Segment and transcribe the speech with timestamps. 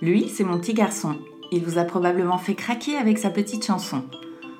[0.00, 1.16] Lui, c'est mon petit garçon.
[1.50, 4.04] Il vous a probablement fait craquer avec sa petite chanson.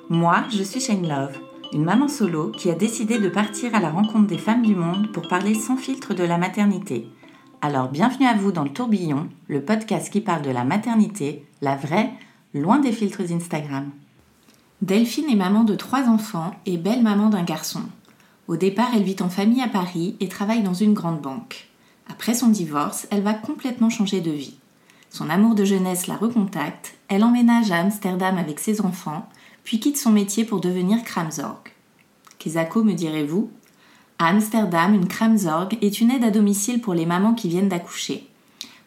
[0.09, 1.37] Moi, je suis Shane Love,
[1.71, 5.11] une maman solo qui a décidé de partir à la rencontre des femmes du monde
[5.11, 7.07] pour parler sans filtre de la maternité.
[7.61, 11.75] Alors bienvenue à vous dans le tourbillon, le podcast qui parle de la maternité, la
[11.75, 12.11] vraie,
[12.53, 13.91] loin des filtres Instagram.
[14.81, 17.81] Delphine est maman de trois enfants et belle maman d'un garçon.
[18.49, 21.67] Au départ, elle vit en famille à Paris et travaille dans une grande banque.
[22.09, 24.57] Après son divorce, elle va complètement changer de vie.
[25.11, 29.29] Son amour de jeunesse la recontacte, elle emménage à Amsterdam avec ses enfants,
[29.63, 31.59] puis quitte son métier pour devenir Kramzorg.
[32.39, 33.51] Kesako, me direz-vous?
[34.17, 38.27] À Amsterdam, une Kramzorg est une aide à domicile pour les mamans qui viennent d'accoucher.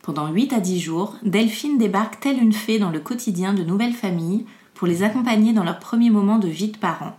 [0.03, 3.95] Pendant 8 à 10 jours, Delphine débarque telle une fée dans le quotidien de nouvelles
[3.95, 7.17] familles pour les accompagner dans leurs premiers moments de vie de parents.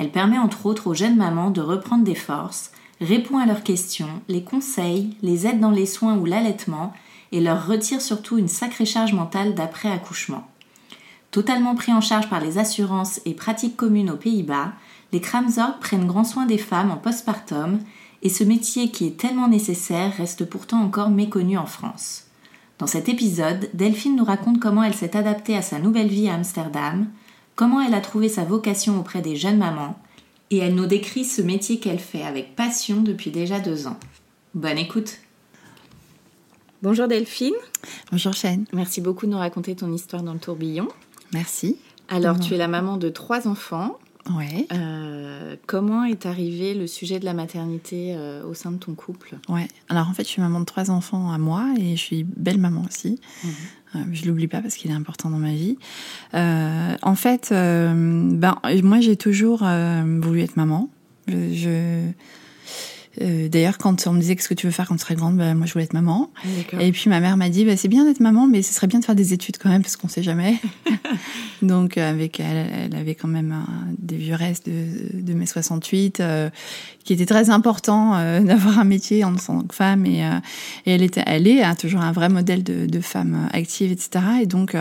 [0.00, 4.08] Elle permet entre autres aux jeunes mamans de reprendre des forces, répond à leurs questions,
[4.28, 6.94] les conseille, les aide dans les soins ou l'allaitement
[7.32, 10.48] et leur retire surtout une sacrée charge mentale d'après-accouchement.
[11.30, 14.72] Totalement pris en charge par les assurances et pratiques communes aux Pays-Bas,
[15.12, 17.78] les Kramzorg prennent grand soin des femmes en postpartum
[18.22, 22.24] et ce métier qui est tellement nécessaire reste pourtant encore méconnu en France.
[22.78, 26.36] Dans cet épisode, Delphine nous raconte comment elle s'est adaptée à sa nouvelle vie à
[26.36, 27.06] Amsterdam,
[27.56, 29.98] comment elle a trouvé sa vocation auprès des jeunes mamans,
[30.50, 33.98] et elle nous décrit ce métier qu'elle fait avec passion depuis déjà deux ans.
[34.54, 35.18] Bonne écoute
[36.82, 37.54] Bonjour Delphine.
[38.10, 38.64] Bonjour Shane.
[38.72, 40.88] Merci beaucoup de nous raconter ton histoire dans le tourbillon.
[41.32, 41.76] Merci.
[42.08, 43.98] Alors, tu es la maman de trois enfants.
[44.34, 44.66] Ouais.
[44.72, 49.36] Euh, comment est arrivé le sujet de la maternité euh, au sein de ton couple?
[49.48, 49.68] Ouais.
[49.88, 52.58] Alors en fait, je suis maman de trois enfants à moi et je suis belle
[52.58, 53.20] maman aussi.
[53.44, 53.52] Mhm.
[53.96, 55.76] Euh, je l'oublie pas parce qu'il est important dans ma vie.
[56.34, 57.92] Euh, en fait, euh,
[58.32, 60.88] ben moi j'ai toujours euh, voulu être maman.
[61.26, 62.10] Je, je-
[63.20, 65.36] euh, D'ailleurs, quand on me disait qu'est-ce que tu veux faire quand tu serais grande,
[65.36, 66.30] ben, moi je voulais être maman.
[66.80, 69.00] Et puis ma mère m'a dit, bah, c'est bien d'être maman, mais ce serait bien
[69.00, 70.56] de faire des études quand même, parce qu'on sait jamais.
[71.62, 73.66] Donc euh, avec elle, elle avait quand même un-
[73.98, 76.50] des vieux restes de, de mai 68, euh,
[77.04, 80.06] qui était très important euh, d'avoir un métier en tant que femme.
[80.06, 80.20] Et,
[80.86, 84.24] et elle, était, elle est hein, toujours un vrai modèle de, de femme active, etc.
[84.42, 84.76] Et donc...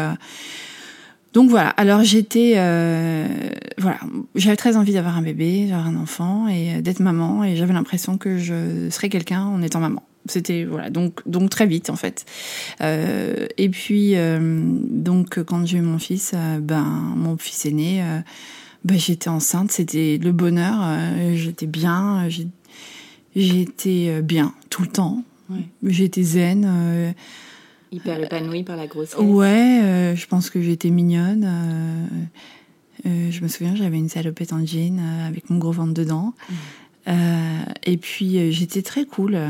[1.33, 3.27] donc voilà, alors j'étais, euh,
[3.77, 3.99] voilà,
[4.35, 7.73] j'avais très envie d'avoir un bébé, d'avoir un enfant et euh, d'être maman, et j'avais
[7.73, 10.03] l'impression que je serais quelqu'un en étant maman.
[10.25, 12.25] C'était voilà, donc donc très vite en fait.
[12.81, 14.39] Euh, et puis euh,
[14.89, 16.83] donc quand j'ai eu mon fils, euh, ben
[17.15, 18.19] mon fils aîné, euh,
[18.83, 20.81] ben j'étais enceinte, c'était le bonheur,
[21.35, 22.27] j'étais bien,
[23.35, 25.65] j'étais bien tout le temps, Ouais.
[25.83, 27.13] j'étais zen.
[27.91, 29.19] Euh, Hyper épanouie par la grossesse.
[29.19, 31.43] Ouais, euh, je pense que j'étais mignonne.
[31.45, 32.05] euh,
[33.09, 36.33] euh, je me souviens, j'avais une salopette en jean euh, avec mon gros ventre dedans.
[37.07, 39.33] Euh, et puis euh, j'étais très cool.
[39.35, 39.47] euh,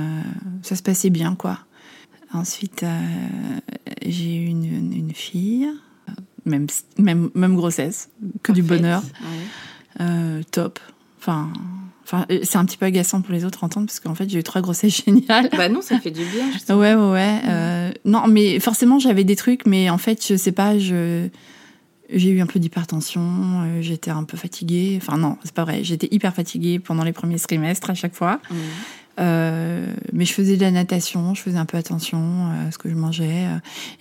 [0.62, 1.60] ça se passait bien, quoi.
[2.32, 3.00] Ensuite, euh,
[4.06, 5.68] j'ai eu une, une- une fille,
[6.46, 6.68] même,
[7.00, 8.10] même, même grossesse,
[8.44, 10.02] que du bonheur, Ouais.
[10.06, 10.80] euh, top.
[11.20, 11.52] Enfin,
[12.04, 14.30] enfin, euh, c'est un petit peu agaçant pour les autres à entendre parce qu'en fait
[14.30, 15.50] j'ai eu trois grossesses géniales.
[15.58, 16.52] Bah non, ça fait du bien.
[16.52, 16.80] justement.
[16.80, 17.42] Ouais, ouais, ouais.
[17.48, 21.28] euh, non, mais forcément, j'avais des trucs, mais en fait, je sais pas, je.
[22.12, 24.98] J'ai eu un peu d'hypertension, euh, j'étais un peu fatiguée.
[25.00, 25.84] Enfin, non, c'est pas vrai.
[25.84, 28.40] J'étais hyper fatiguée pendant les premiers trimestres à chaque fois.
[28.50, 28.58] Mhm.
[29.20, 32.78] Euh, mais je faisais de la natation, je faisais un peu attention euh, à ce
[32.78, 33.48] que je mangeais.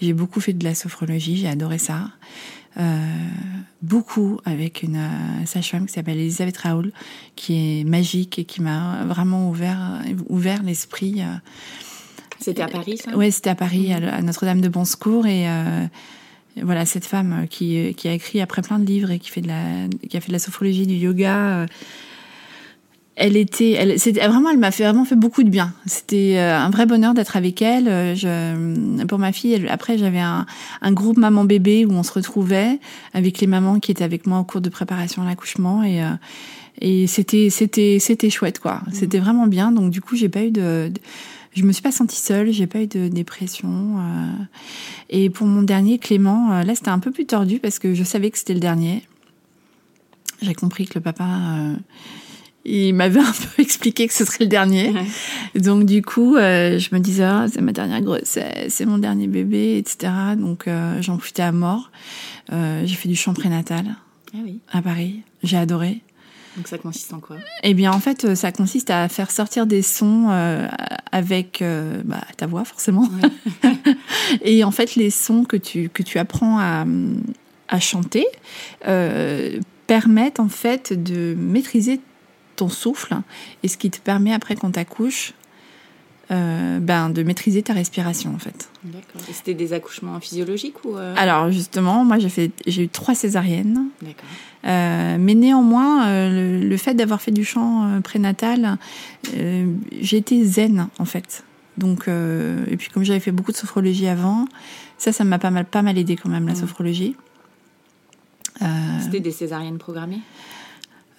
[0.00, 2.10] J'ai beaucoup fait de la sophrologie, j'ai adoré ça.
[2.78, 3.04] Euh,
[3.82, 5.00] beaucoup avec une
[5.44, 6.92] sage-femme qui s'appelle Elisabeth Raoul,
[7.34, 11.22] qui est magique et qui m'a vraiment ouvert, ouvert l'esprit.
[12.40, 15.26] Euh, C'était à Paris, ça Ouais, c'était à Paris, à, à Notre-Dame de Bon Secours.
[15.26, 15.86] Et euh,
[16.62, 19.48] voilà, cette femme qui, qui a écrit après plein de livres et qui, fait de
[19.48, 21.36] la, qui a fait de la sophrologie, du yoga.
[21.36, 21.66] euh,
[23.20, 25.72] elle était, elle, c'était vraiment, elle m'a fait vraiment fait beaucoup de bien.
[25.86, 27.88] C'était euh, un vrai bonheur d'être avec elle.
[27.88, 30.46] Euh, Je, pour ma fille, elle- après j'avais un,
[30.82, 32.78] un groupe maman bébé où on se retrouvait
[33.14, 36.10] avec les mamans qui étaient avec moi au cours de préparation à l'accouchement et euh,
[36.80, 38.82] et c'était c'était c'était chouette quoi.
[38.92, 39.72] C'était vraiment bien.
[39.72, 41.00] Donc du coup j'ai pas eu de, de-
[41.58, 43.68] je me suis pas sentie seule, j'ai pas eu de dépression.
[43.98, 44.32] euh,
[45.10, 48.04] Et pour mon dernier, Clément, euh, là, c'était un peu plus tordu parce que je
[48.04, 49.02] savais que c'était le dernier.
[50.40, 51.74] J'ai compris que le papa, euh,
[52.64, 54.94] il m'avait un peu expliqué que ce serait le dernier.
[55.56, 59.26] Donc, du coup, euh, je me disais, ah, c'est ma dernière grossesse, c'est mon dernier
[59.26, 60.12] bébé, etc.
[60.36, 61.90] Donc, euh, j'en profitais à mort.
[62.50, 63.84] J'ai fait du chant prénatal
[64.32, 64.60] Ah oui.
[64.72, 65.22] à Paris.
[65.42, 66.00] J'ai adoré.
[66.58, 69.64] Donc ça consiste en quoi Eh bien, en fait, euh, ça consiste à faire sortir
[69.64, 70.66] des sons euh,
[71.12, 73.08] avec euh, bah, ta voix, forcément.
[74.42, 76.84] Et en fait, les sons que tu, que tu apprends à,
[77.68, 78.26] à chanter
[78.88, 82.00] euh, permettent en fait de maîtriser
[82.56, 83.16] ton souffle
[83.62, 85.34] et ce qui te permet après quand t'accouches
[86.30, 88.68] euh, ben, de maîtriser ta respiration en fait.
[88.84, 89.22] D'accord.
[89.28, 93.14] Et c'était des accouchements physiologiques ou euh, Alors justement, moi j'ai fait j'ai eu trois
[93.14, 93.86] césariennes.
[94.02, 94.28] D'accord.
[94.66, 98.76] Euh, mais néanmoins, le, le fait d'avoir fait du chant prénatal,
[99.32, 101.44] j'ai été zen en fait.
[101.78, 104.46] Donc, euh, et puis comme j'avais fait beaucoup de sophrologie avant,
[104.98, 106.60] ça, ça m'a pas mal, pas mal aidé quand même la Mhm.
[106.60, 107.14] sophrologie.
[108.62, 108.66] Euh,
[109.00, 110.20] C'était des césariennes programmées?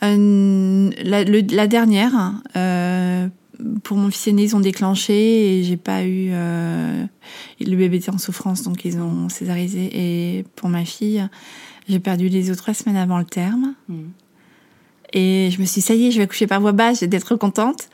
[0.03, 3.27] euh, la, le- la dernière, euh,
[3.83, 6.29] pour mon fils aîné, ils ont déclenché et j'ai pas eu.
[6.31, 7.05] euh,
[7.59, 9.89] le bébé était en souffrance, donc ils ont césarisé.
[9.93, 11.27] Et pour ma fille,
[11.87, 13.73] j'ai perdu les os trois semaines avant le terme.
[13.87, 14.11] Mhm.
[15.13, 17.07] Et je me suis dit, ça y est, je vais accoucher par voie basse, j'ai
[17.07, 17.89] d'être contente.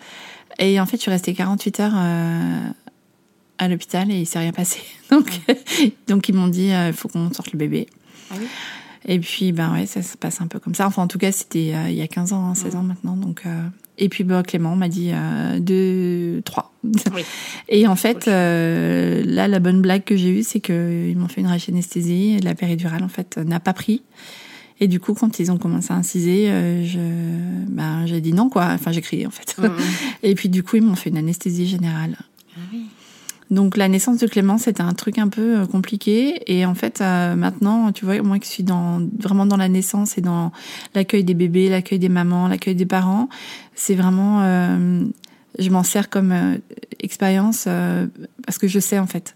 [0.59, 2.59] Et en fait, je suis restée 48 heures euh,
[3.57, 4.79] à l'hôpital et il s'est rien passé.
[5.11, 5.29] Donc,
[6.07, 7.87] donc ils m'ont dit, il faut qu'on sorte le bébé.
[8.31, 8.47] Ah oui
[9.05, 10.87] Et puis, ben ouais, ça se passe un peu comme ça.
[10.87, 13.15] Enfin, en tout cas, c'était euh, il y a 15 ans, hein, 16 ans maintenant.
[13.15, 16.71] Donc, euh, Et puis, ben, Clément m'a dit euh, deux, trois.
[17.13, 17.23] Oui.
[17.69, 21.41] Et en fait, euh, là, la bonne blague que j'ai eue, c'est qu'ils m'ont fait
[21.41, 24.03] une rachinesthésie et la péridurale, en fait, n'a pas pris.
[24.81, 26.99] Et du coup, quand ils ont commencé à inciser, euh, je,
[27.69, 28.67] ben, j'ai dit non, quoi.
[28.71, 29.55] Enfin, j'ai crié, en fait.
[29.57, 29.71] Mhm.
[30.23, 32.17] Et puis, du coup, ils m'ont fait une anesthésie générale.
[32.57, 32.85] Ah oui.
[33.51, 36.41] Donc la naissance de Clément, c'était un truc un peu euh, compliqué.
[36.47, 40.17] Et en fait, euh, maintenant, tu vois, moi qui suis dans, vraiment dans la naissance
[40.17, 40.51] et dans
[40.93, 43.29] l'accueil des bébés, l'accueil des mamans, l'accueil des parents,
[43.75, 44.41] c'est vraiment...
[44.43, 45.05] euh,
[45.59, 46.57] je m'en sers comme euh,
[46.99, 48.07] expérience euh,
[48.45, 49.35] parce que je sais en fait.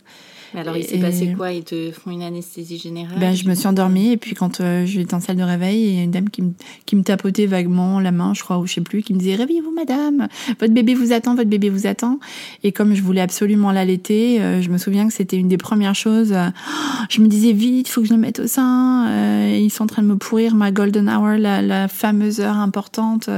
[0.53, 1.51] Mais alors, il s'est passé quoi?
[1.51, 3.19] Ils te font une anesthésie générale?
[3.19, 5.95] Ben, je me suis endormie et puis quand euh, j'étais en salle de réveil, il
[5.95, 6.53] y a une dame qui me,
[6.85, 9.35] qui me tapotait vaguement la main, je crois, ou je sais plus, qui me disait
[9.35, 10.27] Réveillez-vous, madame,
[10.59, 12.19] votre bébé vous attend, votre bébé vous attend.
[12.63, 15.95] Et comme je voulais absolument l'allaiter, euh, je me souviens que c'était une des premières
[15.95, 16.31] choses.
[16.33, 16.49] euh,
[17.09, 19.07] je me disais Vite, faut que je le mette au sein.
[19.09, 22.57] euh, ils sont en train de me pourrir ma golden hour, la, la fameuse heure
[22.57, 23.29] importante.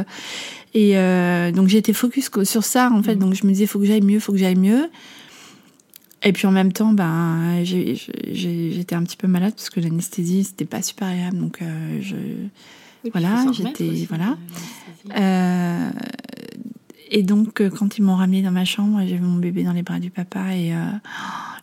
[0.73, 3.15] Et euh, donc j'étais focus sur ça en fait.
[3.15, 4.89] Donc je me disais faut que j'aille mieux, faut que j'aille mieux.
[6.23, 10.65] Et puis en même temps, ben, j'étais un petit peu malade parce que l'anesthésie, c'était
[10.65, 11.37] pas super agréable.
[11.39, 12.15] Donc, euh, je,
[13.11, 14.37] voilà, j'étais- voilà.
[15.09, 15.89] euh, euh,
[17.09, 19.81] et donc, euh, quand ils m'ont ramené dans ma chambre, vu mon bébé dans les
[19.81, 20.77] bras du papa et euh,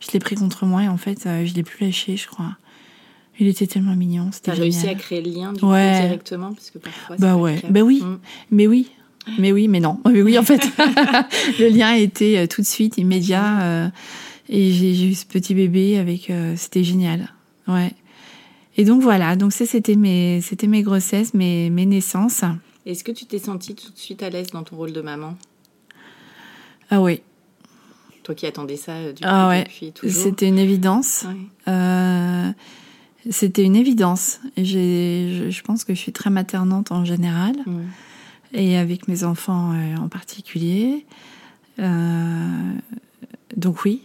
[0.00, 2.56] je l'ai pris contre moi et en fait, euh, je l'ai plus lâché, je crois.
[3.40, 5.99] Il était tellement mignon, T'as réussi à créer le lien du Ouais.
[6.00, 7.14] coup, directement parce que parfois.
[7.20, 8.02] Bah ouais, bah oui.
[8.02, 8.19] Mm.
[8.50, 8.90] Mais oui,
[9.38, 10.00] mais oui, mais non.
[10.12, 10.60] Mais oui, en fait,
[11.60, 13.60] le lien a été tout de suite immédiat.
[13.62, 13.88] euh,
[14.49, 16.31] et j'ai eu ce petit bébé avec.
[16.31, 17.33] euh, c'était génial.
[17.67, 17.93] Ouais.
[18.77, 19.37] Et donc voilà.
[19.37, 22.45] Donc ça, c'était mes, c'était mes grossesses, mes, mes naissances.
[22.87, 25.37] Est-ce que tu t'es sentie tout de suite à l'aise dans ton rôle de maman?
[26.91, 27.21] Ah oui.
[28.23, 29.65] Toi qui attendais ça euh, du Ah coup, ouais.
[29.65, 30.23] depuis toujours.
[30.23, 31.25] C'était une évidence.
[31.27, 31.73] Ouais.
[31.73, 32.51] Euh,
[33.31, 34.41] c'était une évidence.
[34.56, 37.56] J'ai, je, je pense que je suis très maternante en général.
[38.55, 41.05] Et avec mes enfants en particulier.
[41.79, 42.72] Euh,
[43.56, 44.03] donc oui,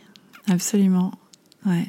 [0.50, 1.12] absolument.
[1.66, 1.88] Ouais.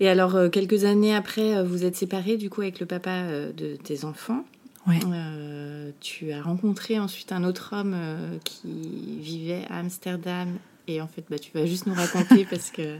[0.00, 3.10] Et alors, euh, quelques années après, euh, vous êtes séparés du coup avec le papa
[3.10, 4.44] euh, de tes enfants.
[4.86, 4.98] Ouais.
[5.06, 10.48] Euh, tu as rencontré ensuite un autre homme euh, qui vivait à Amsterdam.
[10.88, 12.98] Et en fait, bah, tu vas juste nous raconter parce que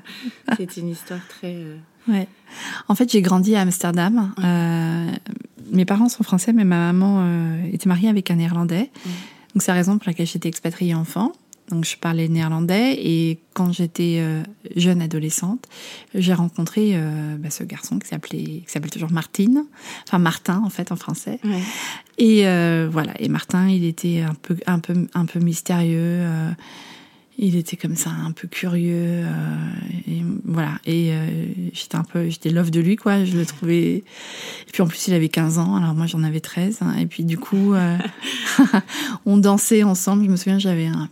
[0.56, 1.54] c'est une histoire très.
[1.54, 1.76] euh,
[2.08, 2.28] Ouais.
[2.88, 4.32] En fait, j'ai grandi à Amsterdam.
[5.72, 8.90] Mes parents sont français, mais ma maman était mariée avec un néerlandais.
[9.54, 11.32] Donc, c'est la raison pour laquelle j'étais expatriée enfant.
[11.70, 12.94] Donc, je parlais néerlandais.
[13.02, 14.42] Et quand j'étais euh,
[14.76, 15.66] jeune adolescente,
[16.14, 19.64] j'ai rencontré euh, bah, ce garçon qui s'appelait, qui s'appelle toujours Martine.
[20.06, 21.40] Enfin, Martin, en fait, en français.
[21.42, 21.62] Ouais.
[22.18, 23.12] Et euh, voilà.
[23.18, 25.98] Et Martin, il était un peu, un peu, un peu mystérieux.
[26.00, 26.50] euh,
[27.36, 29.24] il était comme ça, un peu curieux.
[30.06, 30.78] et voilà.
[30.86, 31.10] Et
[31.72, 33.24] j'étais un peu, j'étais love de lui, quoi.
[33.24, 33.96] Je le trouvais.
[33.96, 34.04] Et
[34.72, 35.74] puis en plus, il avait 15 ans.
[35.74, 36.78] Alors moi, j'en avais 13.
[36.82, 36.94] hein.
[36.96, 37.74] et puis du coup,
[39.26, 40.26] on dansait ensemble.
[40.26, 41.08] Je me souviens, j'avais un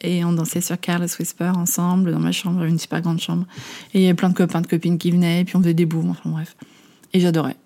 [0.00, 3.46] et on dansait sur Carlos Whisper ensemble dans ma chambre, une super grande chambre.
[3.92, 5.40] Et il y avait plein de copains, de copines qui venaient.
[5.40, 6.10] Et puis on faisait des booms.
[6.10, 6.56] Enfin bref.
[7.12, 7.56] Et j'adorais.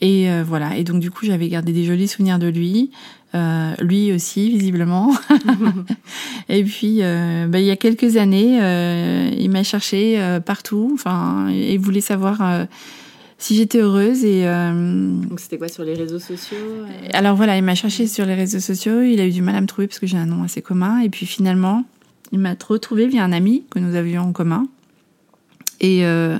[0.00, 0.76] Et euh, voilà.
[0.76, 2.90] Et donc du coup, j'avais gardé des jolis souvenirs de lui.
[3.34, 5.14] Euh, lui aussi, visiblement.
[6.48, 8.56] et puis, euh, bah, il y a quelques années,
[9.38, 10.90] il m'a cherché partout.
[10.94, 12.66] Enfin, il voulait savoir
[13.40, 14.24] si j'étais heureuse.
[14.24, 17.08] Et euh, Donc c'était quoi sur les réseaux sociaux euh?
[17.12, 19.00] Alors voilà, il m'a cherché sur les réseaux sociaux.
[19.00, 21.00] Il a eu du mal à me trouver parce que j'ai un nom assez commun.
[21.00, 21.84] Et puis finalement,
[22.30, 24.68] il m'a retrouvé via un ami que nous avions en commun.
[25.80, 26.38] Et euh,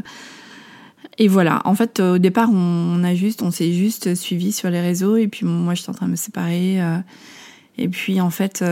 [1.19, 1.61] et voilà.
[1.65, 5.17] En fait, au départ, on, a juste, on s'est juste suivi sur les réseaux.
[5.17, 6.81] Et puis moi, j'étais en train de me séparer.
[6.81, 6.99] euh,
[7.77, 8.63] et puis en fait,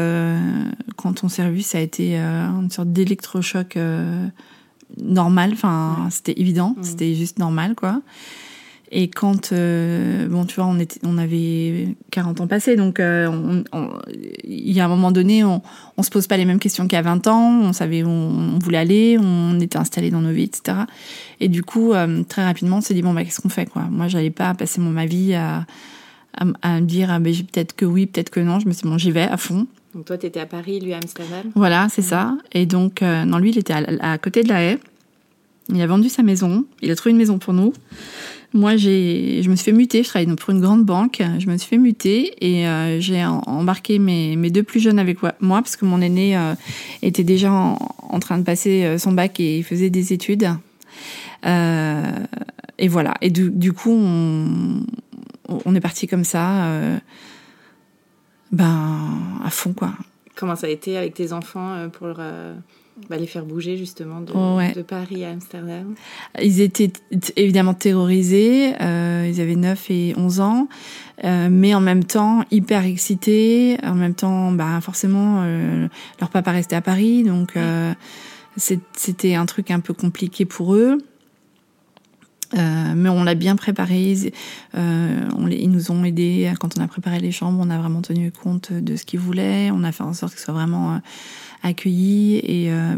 [0.97, 3.79] quand on s'est revus, ça a été une sorte d'électrochoc
[4.97, 5.51] normal.
[5.53, 6.75] Enfin, c'était évident.
[6.83, 8.01] C'était juste normal, quoi.
[8.91, 13.63] Et quand, euh, bon, tu vois, on, était, on avait 40 ans passés, donc euh,
[14.45, 15.61] il y a un moment donné, on,
[15.99, 18.59] on se pose pas les mêmes questions qu'à 20 ans, on savait où on, on
[18.59, 20.79] voulait aller, on était installés dans nos vies, etc.
[21.41, 23.83] Et du coup, euh, très rapidement, on s'est dit, bon, bah, qu'est-ce qu'on fait, quoi?
[23.91, 25.67] Moi, j'allais pas passer mon, ma vie à,
[26.39, 28.59] à, à me dire, ah, ben, peut-être que oui, peut-être que non.
[28.59, 29.67] Je me suis dit, bon, j'y vais à fond.
[29.95, 31.51] Donc toi, t'étais à Paris, lui à Amsterdam.
[31.55, 32.37] Voilà, c'est ça.
[32.53, 34.79] Et donc, euh, non, lui, il était à, à côté de la haie.
[35.73, 36.65] Il a vendu sa maison.
[36.83, 37.73] Il a trouvé une maison pour nous.
[38.55, 40.03] Moi, j'ai, je me suis fait muter.
[40.03, 41.23] Je travaillais pour une grande banque.
[41.39, 45.19] Je me suis fait muter et euh, j'ai embarqué mes, mes deux plus jeunes avec
[45.23, 46.55] moi parce que mon aîné euh,
[47.03, 50.49] était déjà en, en train de passer son bac et il faisait des études.
[51.45, 53.15] Et voilà.
[53.21, 54.85] Et du, du coup, on,
[55.49, 56.71] on est parti comme ça,
[58.53, 59.93] ben à fond quoi.
[60.37, 62.55] Comment ça a été avec tes enfants euh, pour euh,
[63.11, 64.73] bah, les faire bouger justement de, Ouais.
[64.73, 65.95] de Paris à Amsterdam?
[66.41, 66.93] Ils étaient
[67.37, 70.69] évidemment terrorisés, euh, ils avaient 9 et 11 ans,
[71.25, 75.89] euh, mais en même temps hyper excités, en même temps bah, forcément euh,
[76.21, 77.93] leur papa restait à Paris, donc euh,
[78.57, 80.99] c'était un truc un peu compliqué pour eux.
[82.57, 84.33] Euh, mais on l'a bien préparé.
[84.75, 87.59] Euh, on les- ils nous ont aidés quand on a préparé les chambres.
[87.61, 89.71] On a vraiment tenu compte de ce qu'ils voulaient.
[89.71, 90.99] On a fait en sorte qu'ils soient vraiment euh,
[91.63, 92.37] accueillis.
[92.37, 92.97] Et euh,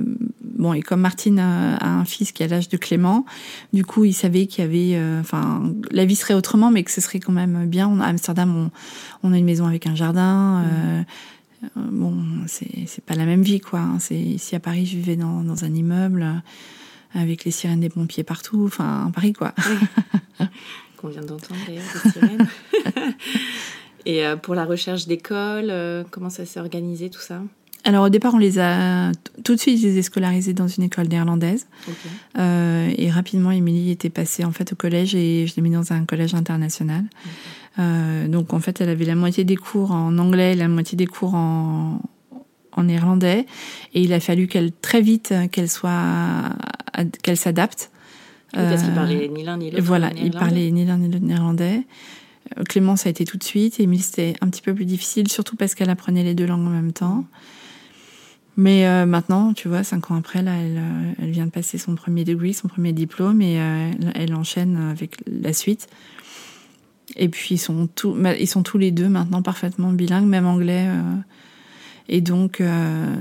[0.56, 3.26] bon, et comme Martine a, un fils qui a l'âge de Clément,
[3.72, 6.90] du coup, il savait qu'il y avait, euh, enfin, la vie serait autrement, mais que
[6.92, 8.00] ce serait quand même bien.
[8.00, 8.54] À Amsterdam,
[9.24, 10.62] on, on a une maison avec un jardin.
[10.64, 11.02] euh,
[11.74, 12.14] bon,
[12.46, 13.80] c'est pas la même vie, quoi.
[13.80, 13.96] hein.
[13.98, 16.42] C'est ici à Paris, je vivais dans, dans un immeuble
[17.14, 18.64] avec les sirènes des pompiers partout.
[18.66, 19.54] Enfin, Paris, quoi.
[20.96, 22.48] qu'on vient d'entendre d'ailleurs, les sirènes.
[24.06, 27.42] Et euh, pour la recherche d'école, euh, comment ça s'est organisé tout ça?
[27.84, 29.10] Alors au départ, on les a
[29.42, 31.66] tout de suite, je les ai scolarisés dans une école néerlandaise.
[32.38, 35.92] Euh, et rapidement, Émilie était passée en fait au collège et je l'ai mis dans
[35.92, 37.04] un collège international.
[37.78, 41.06] Euh, donc en fait, elle avait la moitié des cours en anglais, la moitié des
[41.06, 42.02] cours en,
[42.72, 43.46] en néerlandais.
[43.94, 46.50] Et il a fallu qu'elle très vite qu'elle soit
[47.22, 47.90] qu'elle s'adapte.
[48.54, 49.82] Oui, parce qu'il Euh, parlait ni l'un ni l'autre.
[49.84, 51.82] Voilà, il parlait ni l'un ni l'autre néerlandais.
[52.58, 53.78] Euh, Clément, ça a été tout de suite.
[53.78, 56.70] Émilie, c'était un petit peu plus difficile, surtout parce qu'elle apprenait les deux langues en
[56.70, 57.24] même temps.
[58.56, 60.82] Mais euh, maintenant, tu vois, cinq ans après, là, elle,
[61.22, 65.16] elle vient de passer son premier degré, son premier diplôme, et euh, elle, enchaîne avec
[65.26, 65.86] la suite.
[67.16, 70.46] Et puis, ils sont, tous, ma- ils sont tous les deux maintenant parfaitement bilingues, même
[70.46, 70.86] anglais.
[70.88, 71.02] euh,
[72.08, 73.16] et donc, euh,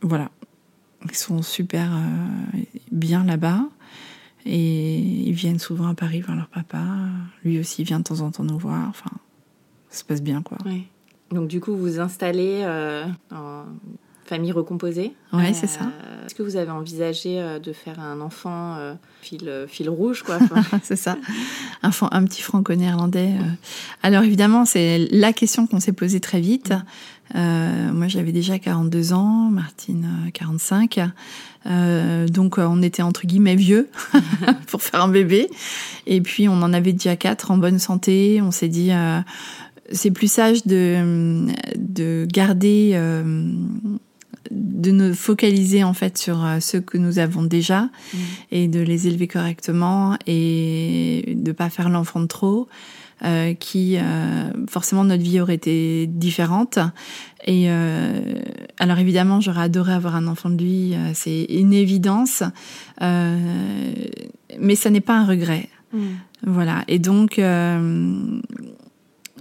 [0.00, 0.30] voilà.
[1.04, 2.58] Ils sont super euh,
[2.92, 3.60] bien là-bas.
[4.44, 6.84] Et ils viennent souvent à Paris voir leur papa.
[7.44, 8.88] Lui aussi vient de temps en temps nous voir.
[8.88, 9.10] Enfin,
[9.88, 10.58] ça se passe bien, quoi.
[11.30, 13.64] Donc du coup, vous vous installez euh, en
[14.24, 15.12] famille recomposée.
[15.32, 15.90] Ouais, c'est ça.
[16.26, 20.78] Est-ce que vous avez envisagé de faire un enfant euh, fil, fil rouge, quoi Enfin,
[20.82, 21.18] c'est ça.
[21.82, 23.34] Un, un petit franco-néerlandais.
[24.02, 26.72] Alors évidemment, c'est la question qu'on s'est posée très vite.
[27.34, 31.00] Euh, moi, j'avais déjà 42 ans, Martine euh, 45.
[31.66, 33.88] Euh, donc, euh, on était entre guillemets vieux
[34.66, 35.48] pour faire un bébé.
[36.06, 38.40] Et puis, on en avait déjà quatre en bonne santé.
[38.42, 39.20] On s'est dit, euh,
[39.90, 41.46] c'est plus sage de,
[41.76, 43.52] de garder, euh,
[44.50, 47.88] de nous focaliser en fait sur euh, ceux que nous avons déjà
[48.50, 52.68] et de les élever correctement et de pas faire l'enfant de trop.
[53.24, 56.78] Euh, qui euh, forcément notre vie aurait été différente.
[57.44, 58.20] Et euh,
[58.78, 62.42] alors évidemment j'aurais adoré avoir un enfant de lui euh, c'est une évidence
[63.00, 63.38] euh,
[64.58, 65.68] mais ça n'est pas un regret.
[66.44, 66.84] Voilà.
[66.88, 68.40] Et donc euh,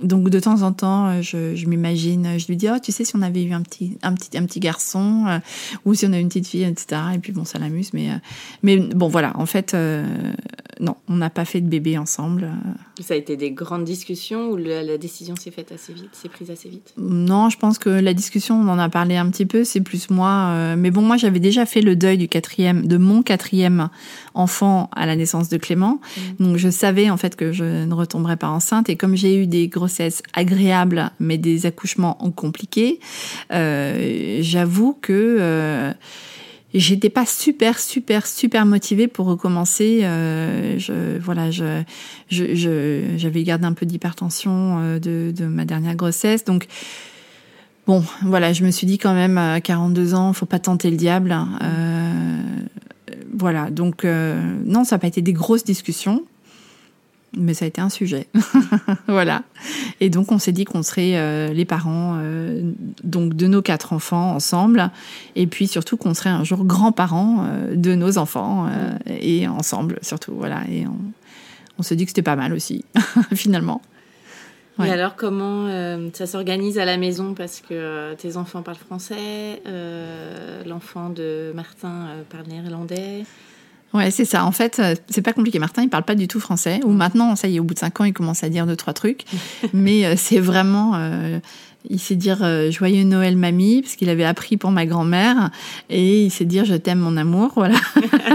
[0.02, 3.06] donc de temps en temps, euh, je, je m'imagine, je lui dis oh tu sais
[3.06, 5.40] si on avait eu un petit un petit un petit garçon euh,
[5.86, 7.02] ou si on a eu une petite fille etc.
[7.16, 8.16] Et puis bon ça l'amuse mais euh,
[8.64, 10.06] mais bon voilà en fait euh,
[10.80, 12.50] non, on n'a pas fait de bébé ensemble.
[13.00, 16.30] Ça a été des grandes discussions ou la, la décision s'est faite assez vite, s'est
[16.30, 16.94] prise assez vite?
[16.98, 19.64] Non, je pense que la discussion, on en a parlé un petit peu.
[19.64, 20.76] C'est plus moi.
[20.76, 23.90] mais bon, moi, j'avais déjà fait le deuil du quatrième, de mon quatrième
[24.34, 26.02] enfant à la naissance de Clément.
[26.40, 28.90] Donc, je savais en fait que je ne retomberais pas enceinte.
[28.90, 33.00] Et comme j'ai eu des grossesses agréables, mais des accouchements compliqués,
[33.52, 35.94] euh, j'avoue que euh,
[36.74, 41.84] j'étais pas super super super motivée pour recommencer euh, je voilà je
[42.30, 46.46] j'avais gardé un peu d'hypertension euh, de, ma dernière grossesse.
[46.46, 46.68] Donc
[47.88, 50.98] bon voilà je me suis dit quand même à 42 ans faut pas tenter le
[50.98, 52.42] diable euh,
[53.34, 53.70] voilà.
[53.70, 56.24] Donc non ça n'a pas été des grosses discussions
[57.38, 58.28] mais ça a été un sujet.
[59.08, 59.44] Voilà.
[60.00, 62.72] Et donc on s'est dit qu'on serait euh, les parents euh,
[63.04, 64.90] donc de nos quatre enfants ensemble.
[65.36, 68.70] Et puis surtout qu'on serait un jour grands-parents euh, de nos enfants
[69.08, 70.34] et ensemble surtout.
[70.36, 70.62] Voilà.
[70.70, 70.98] Et on,
[71.80, 72.86] on se dit que c'était pas mal aussi
[73.34, 73.82] finalement.
[74.80, 74.88] Ouais.
[74.88, 75.68] Et alors, comment
[76.14, 79.62] ça s'organise à la maison Parce que tes enfants parlent français,
[80.66, 83.26] l'enfant de Martin parle néerlandais?
[83.94, 84.46] Ouais, c'est ça.
[84.46, 85.60] En fait, euh, c'est pas compliqué.
[85.60, 86.80] Martin, il parle pas du tout français.
[86.86, 88.76] Ou maintenant, ça y est, au bout de cinq ans, il commence à dire deux,
[88.76, 89.26] trois trucs.
[89.74, 91.40] Mais euh, c'est vraiment, euh,
[91.90, 95.50] il sait dire euh, joyeux Noël, mamie, parce qu'il avait appris pour ma grand-mère.
[95.90, 97.52] Et il sait dire je t'aime, mon amour.
[97.56, 97.76] Voilà.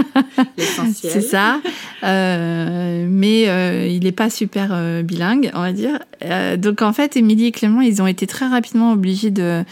[0.57, 1.11] L'essentiel.
[1.11, 1.59] C'est ça.
[2.03, 5.99] Euh, mais euh, il n'est pas super bilingue, on va dire.
[6.23, 9.63] Euh, donc en fait, Émilie et Clément, ils ont été très rapidement obligés de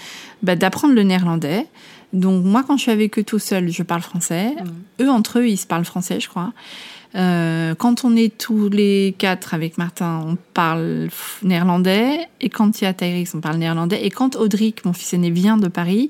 [0.42, 1.66] bah, d'apprendre le néerlandais.
[2.16, 4.56] Donc moi, quand je suis avec eux tout seul, je parle français.
[5.02, 6.54] Eux, entre eux, ils se parlent français, je crois.
[7.16, 11.10] Euh, quand on est tous les quatre avec Martin, on parle
[11.44, 12.28] néerlandais.
[12.42, 14.06] Et quand il y a Tyrix, on parle néerlandais.
[14.06, 16.10] Et quand Audric, mon fils aîné, vient de Paris,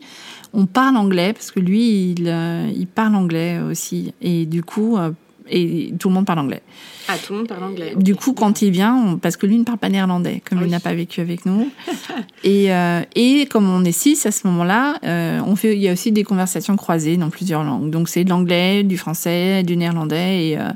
[0.54, 4.14] on parle anglais parce que lui, il, euh, il parle anglais aussi.
[4.22, 5.12] Et du coup, euh,
[5.50, 6.62] et tout le monde parle anglais.
[7.08, 7.94] Ah, tout le monde parle anglais.
[7.96, 10.66] Du coup, quand il vient, on- parce que lui ne parle pas néerlandais, comme Oui.
[10.68, 11.70] il n'a pas vécu avec nous.
[12.44, 15.88] et, euh, et comme on est six à ce moment-là, euh, on fait, il y
[15.90, 17.90] a aussi des conversations croisées dans plusieurs langues.
[17.92, 20.70] Donc c'est de l'anglais, du français, du néerlandais, et euh,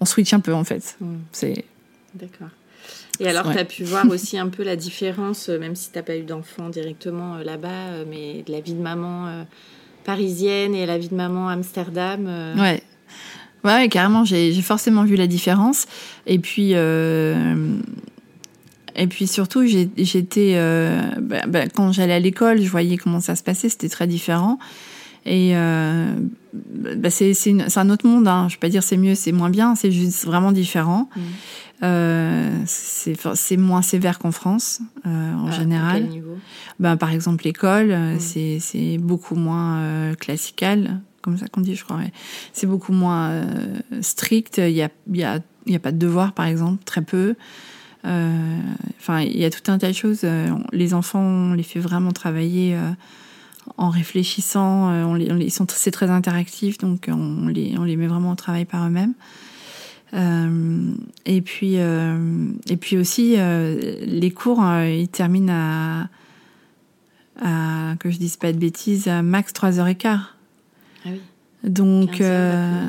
[0.00, 0.96] on switch un peu en fait.
[1.00, 1.14] Mm.
[1.32, 1.64] C'est
[2.14, 2.48] D'accord.
[3.20, 3.52] Et alors, Ouais.
[3.54, 6.16] tu as pu voir aussi un peu la différence, euh, même si tu n'as pas
[6.16, 9.44] eu d'enfant directement là-bas, mais de la vie de maman
[10.04, 12.26] parisienne et la vie de maman à Amsterdam.
[12.58, 12.82] ouais.
[13.64, 15.86] Ouais, ouais, carrément, j'ai forcément vu la différence.
[16.26, 17.76] Et puis, euh,
[18.96, 23.34] et puis surtout, j'étais, euh, bah, bah, quand j'allais à l'école, je voyais comment ça
[23.36, 24.58] se passait, c'était très différent.
[25.26, 26.14] Et euh,
[26.52, 27.34] bah, c'est
[27.78, 28.28] un autre monde.
[28.28, 28.46] Hein.
[28.50, 31.08] Je vais pas dire c'est mieux, c'est moins bien, c'est juste vraiment différent.
[31.16, 31.22] Mhm.
[31.82, 36.02] Euh, c'est moins sévère qu'en France en à général.
[36.02, 36.36] quel niveau?
[36.78, 38.20] Ben, par exemple, l'école, euh, Mm.
[38.20, 42.00] c'est c'est beaucoup moins classical, comme ça qu'on dit, je crois.
[42.52, 44.58] C'est beaucoup moins euh, strict.
[44.58, 45.40] Il y a, y, a,
[45.80, 47.34] pas de devoirs, par exemple, très peu.
[48.04, 48.60] Euh,
[49.00, 50.20] Enfin, il y a tout un tas de choses.
[50.24, 52.76] Euh, Les enfants, on les fait vraiment travailler
[53.78, 55.16] en réfléchissant.
[55.16, 59.14] Ils sont, c'est très interactif, donc on les, met vraiment au travail par eux-mêmes.
[61.26, 66.08] Et puis, et puis aussi, les cours, ils terminent à,
[67.42, 70.33] à, que je dise pas de bêtises, à max 3h15.
[71.04, 71.20] Ah oui.
[71.64, 72.88] Donc, 15 heures euh,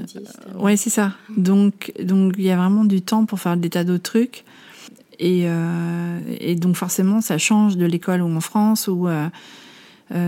[0.59, 1.13] ouais, c'est ça.
[1.37, 4.43] Donc, donc il y a vraiment du temps pour faire des tas d'autres trucs.
[5.17, 9.29] Et, euh, et donc, forcément, ça change de l'école ou en France où euh,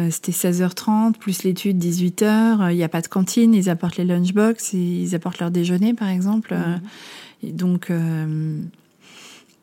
[0.10, 2.72] c'était 16h30 plus l'étude 18h.
[2.72, 6.08] Il n'y a pas de cantine, ils apportent les lunchbox, ils apportent leur déjeuner, par
[6.08, 6.56] exemple.
[7.44, 7.92] Et donc,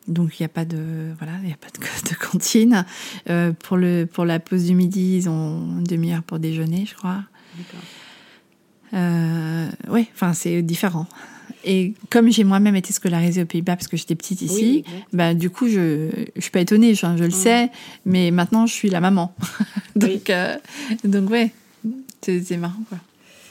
[0.07, 0.77] donc il n'y a pas de
[1.17, 2.85] voilà, il a pas de, de cantine.
[3.63, 7.23] Pour le pour la pause du midi, ils ont une demi-heure pour déjeuner, je crois.
[7.57, 7.81] D'accord.
[8.93, 11.07] Euh, ouais, enfin c'est différent.
[11.63, 15.07] Et comme j'ai moi-même été scolarisée aux Pays-Bas parce que j'étais petite Oui, ici, exact.
[15.13, 17.71] bah du coup je je suis pas étonnée, je, je le sais,
[18.05, 19.33] mais maintenant je suis la maman.
[19.95, 20.55] donc euh,
[21.03, 21.51] donc ouais,
[22.21, 22.99] c'est marrant quoi.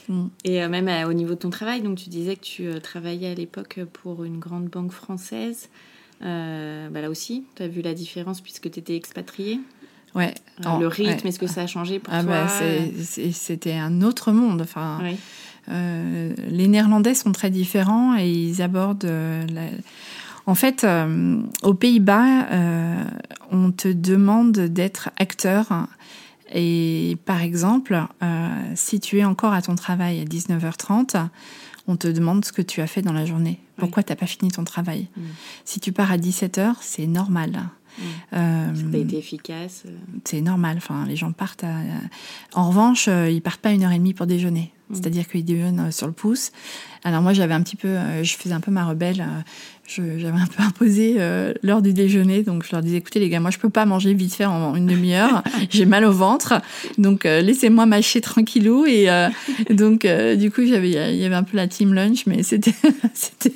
[0.09, 0.29] Mm.
[0.45, 3.31] Et euh, même euh, au niveau de ton travail, donc tu disais que tu travaillais
[3.31, 5.69] à l'époque pour une grande banque française.
[6.21, 9.61] Bah là aussi, tu as vu la différence puisque tu étais expatriée?
[10.15, 10.35] Ouais.
[10.65, 11.29] Euh, Oh, le rythme, ouais.
[11.29, 14.61] est-ce que ça a changé pour Ah toi bah c'est- c'était un autre monde.
[14.63, 15.17] Enfin, Oui.
[15.71, 19.07] Euh, les Néerlandais sont très différents et ils abordent.
[19.07, 19.71] euh, la-
[20.47, 20.87] En fait,
[21.63, 22.47] aux Pays-Bas,
[23.51, 25.87] on te demande d'être acteur.
[26.53, 27.99] Et par exemple,
[28.75, 31.17] si tu es encore à ton travail à 19h30,
[31.89, 33.59] on te demande ce que tu as fait dans la journée.
[33.79, 35.09] Pourquoi tu n'as pas fini ton travail?
[35.17, 35.21] Mm.
[35.65, 37.63] Si tu pars à 17h, c'est normal.
[38.33, 39.85] Euh, Tu as été efficace.
[39.87, 39.91] euh,
[40.25, 40.77] c'est normal.
[40.79, 41.65] Enfin, les gens partent.
[41.65, 41.81] à-
[42.55, 44.73] En revanche, euh, ils partent pas une heure et demie pour déjeuner.
[44.93, 46.53] C'est-à-dire qu'ils déjeunent sur le pouce.
[47.05, 49.25] Alors moi, j'avais un petit peu, je faisais un peu ma rebelle
[49.87, 52.43] j'avais un peu imposé euh, l'heure du déjeuner.
[52.43, 54.75] Donc je leur disais, écoutez les gars, moi je peux pas manger vite fait en
[54.75, 55.43] une demi-heure.
[55.71, 56.55] J'ai mal au ventre,
[56.99, 58.87] donc euh, laissez-moi mâcher tranquillou.
[58.87, 59.29] Et euh,
[59.71, 62.75] donc du coup j'avais, il y avait un peu la team lunch, mais c'était,
[63.15, 63.53] c'était,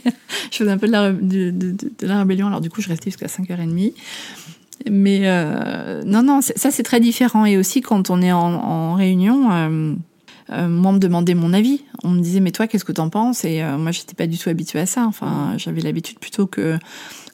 [0.51, 2.47] je faisais un peu de la, de, de, de, la rébellion.
[2.47, 3.95] Alors du coup je restais jusqu'à 5h30.
[4.91, 5.21] Mais
[6.05, 7.45] non, non, ça c'est très différent.
[7.47, 9.95] Et aussi quand on est en, en réunion euh,
[10.51, 11.83] moi, on me demandait mon avis.
[12.05, 13.45] On me disait, mais toi, qu'est-ce que t'en penses?
[13.45, 15.05] Et euh, moi, j'étais pas du tout habituée à ça.
[15.07, 16.79] Enfin, j'avais l'habitude plutôt que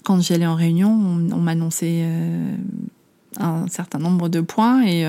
[0.03, 2.57] quand j'allais en réunion, on, m'annonçait euh,
[3.39, 5.07] un certain nombre de points et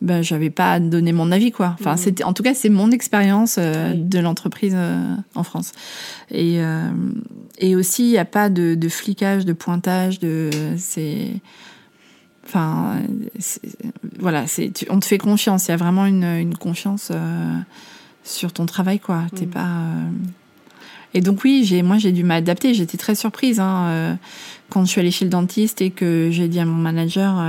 [0.00, 1.76] ben, j'avais pas à donner mon avis, quoi.
[1.78, 1.98] Enfin, mmh.
[1.98, 4.76] c'était, en tout cas, c'est mon expérience de l'entreprise
[5.34, 5.72] en France.
[6.30, 6.60] Et,
[7.58, 11.28] et aussi, il n'y a pas de, de flicage, de pointage, de, c'est,
[12.46, 13.00] Enfin,
[14.18, 15.66] voilà, c'est, on te fait confiance.
[15.66, 17.58] Il y a vraiment une, une confiance euh,
[18.24, 19.24] sur ton travail, quoi.
[19.34, 19.50] T'es mm.
[19.50, 19.66] pas.
[19.66, 20.10] Euh,
[21.14, 22.74] et donc oui, j'ai, moi j'ai dû m'adapter.
[22.74, 24.14] J'étais très surprise hein, euh,
[24.68, 27.42] quand je suis allée chez le dentiste et que j'ai dit à mon manager,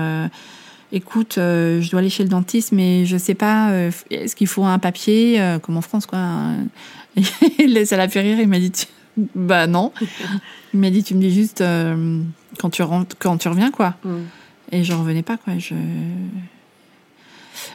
[0.91, 3.71] écoute, je dois aller chez le dentiste, mais je sais pas,
[4.09, 6.19] est-ce qu'il faut un papier, comme en France, quoi.
[7.59, 8.39] Et ça l'a fait rire.
[8.39, 8.71] Il m'a dit,
[9.35, 9.91] bah non.
[10.73, 11.63] Il m'a dit, tu me dis juste
[12.59, 13.95] quand tu rentres, quand tu reviens, quoi.
[14.05, 14.17] Mm.
[14.71, 15.57] Et je revenais pas, quoi.
[15.57, 15.75] Je...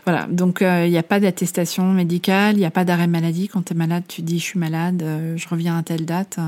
[0.05, 3.48] Voilà, donc il euh, n'y a pas d'attestation médicale, il n'y a pas d'arrêt maladie.
[3.48, 6.38] Quand tu es malade, tu dis je suis malade, euh, je reviens à telle date.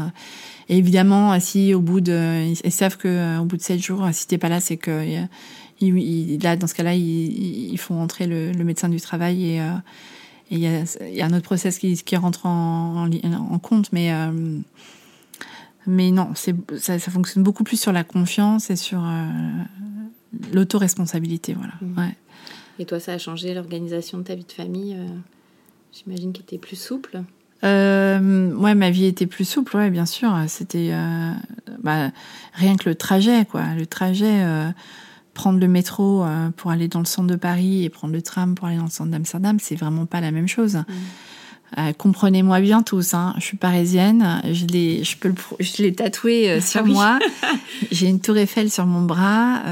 [0.69, 4.09] Et évidemment, si au bout de, ils savent que euh, au bout de sept jours,
[4.13, 5.27] si t'es pas là, c'est que
[5.81, 9.61] là, dans ce cas-là, ils, font entrer le, médecin du travail et
[10.51, 13.09] il y, y, a, un autre process qui, qui rentre en,
[13.63, 14.13] compte, mais
[15.87, 16.53] mais non, ça,
[16.99, 19.03] ça, fonctionne beaucoup plus sur la confiance et sur
[20.53, 21.75] l'autoresponsabilité, voilà.
[21.81, 21.99] Mmh.
[21.99, 22.17] Ouais.
[22.79, 25.07] Et toi, ça a changé l'organisation de ta vie de famille euh,
[25.93, 27.23] J'imagine qu'elle était plus souple
[27.63, 30.37] euh, ouais, ma vie était plus souple, ouais, bien sûr.
[30.49, 31.33] C'était euh,
[31.83, 32.11] bah,
[32.53, 33.75] rien que le trajet, quoi.
[33.75, 34.69] Le trajet, euh,
[35.33, 38.67] prendre le métro pour aller dans le centre de Paris et prendre le tram pour
[38.67, 40.77] aller dans le centre d'Amsterdam, c'est vraiment pas la même chose.
[40.77, 40.85] Mmh.
[41.99, 43.35] Comprenez-moi bien tous, hein.
[43.39, 47.19] je suis parisienne, je l'ai, je peux, le, je l'ai tatoué sur ah moi.
[47.91, 49.63] J'ai une tour Eiffel sur mon bras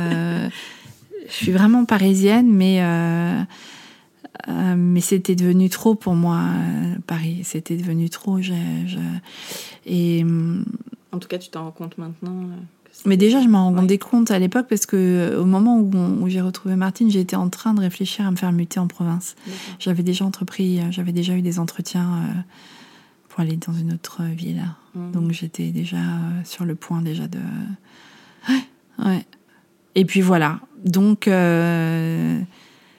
[1.33, 3.43] je suis vraiment parisienne, mais euh,
[4.49, 7.41] euh, mais c'était devenu trop pour moi euh, Paris.
[7.43, 8.41] C'était devenu trop.
[8.41, 8.53] Je,
[9.87, 10.25] et
[11.13, 12.49] en tout cas, tu t'en rends compte maintenant.
[13.05, 16.41] Mais déjà, je m'en rendais compte à l'époque parce que au moment où, où j'ai
[16.41, 19.35] retrouvé Martine, j'étais en train de réfléchir à me faire muter en province.
[19.79, 22.45] J'avais déjà entrepris, j'avais déjà eu des entretiens
[23.29, 24.63] pour aller dans une autre ville.
[24.95, 25.11] Mmh.
[25.13, 25.97] Donc j'étais déjà
[26.45, 27.39] sur le point déjà de.
[28.49, 29.27] Ouais, ouais.
[29.95, 30.61] Et puis voilà.
[30.85, 31.29] Donc.
[31.29, 32.41] Euh,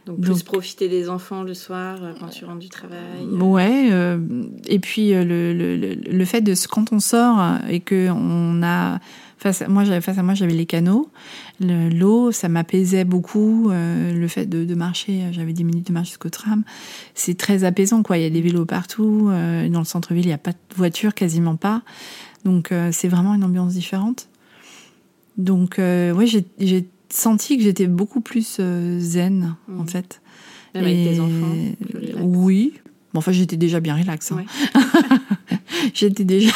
[0.06, 3.00] donc plus profiter des enfants le soir euh, quand tu rentres du travail.
[3.22, 3.38] Euh.
[3.38, 4.20] Ouais.
[4.68, 9.00] et puis le, le, le, fait de quand on sort et que on a
[9.44, 11.10] face à moi j'avais face à moi j'avais les canaux,
[11.60, 13.70] l'eau ça m'apaisait beaucoup.
[13.70, 16.64] le fait de, de marcher, j'avais 10 minutes de marche jusqu'au tram,
[17.14, 18.18] c'est très apaisant quoi.
[18.18, 19.30] Il y a des vélos partout.
[19.30, 21.84] dans le centre-ville il n'y a pas de voiture quasiment pas.
[22.46, 24.28] Donc c'est vraiment une ambiance différente.
[25.38, 29.80] Donc, euh, ouais, j'ai senti que j'étais beaucoup plus euh, zen, mmh.
[29.80, 30.22] en fait.
[30.76, 31.56] Même avec tes enfants
[32.22, 32.74] Oui.
[33.14, 34.32] Bon, enfin, j'étais déjà bien relax.
[34.32, 34.44] Hein.
[35.94, 36.52] j'étais déjà.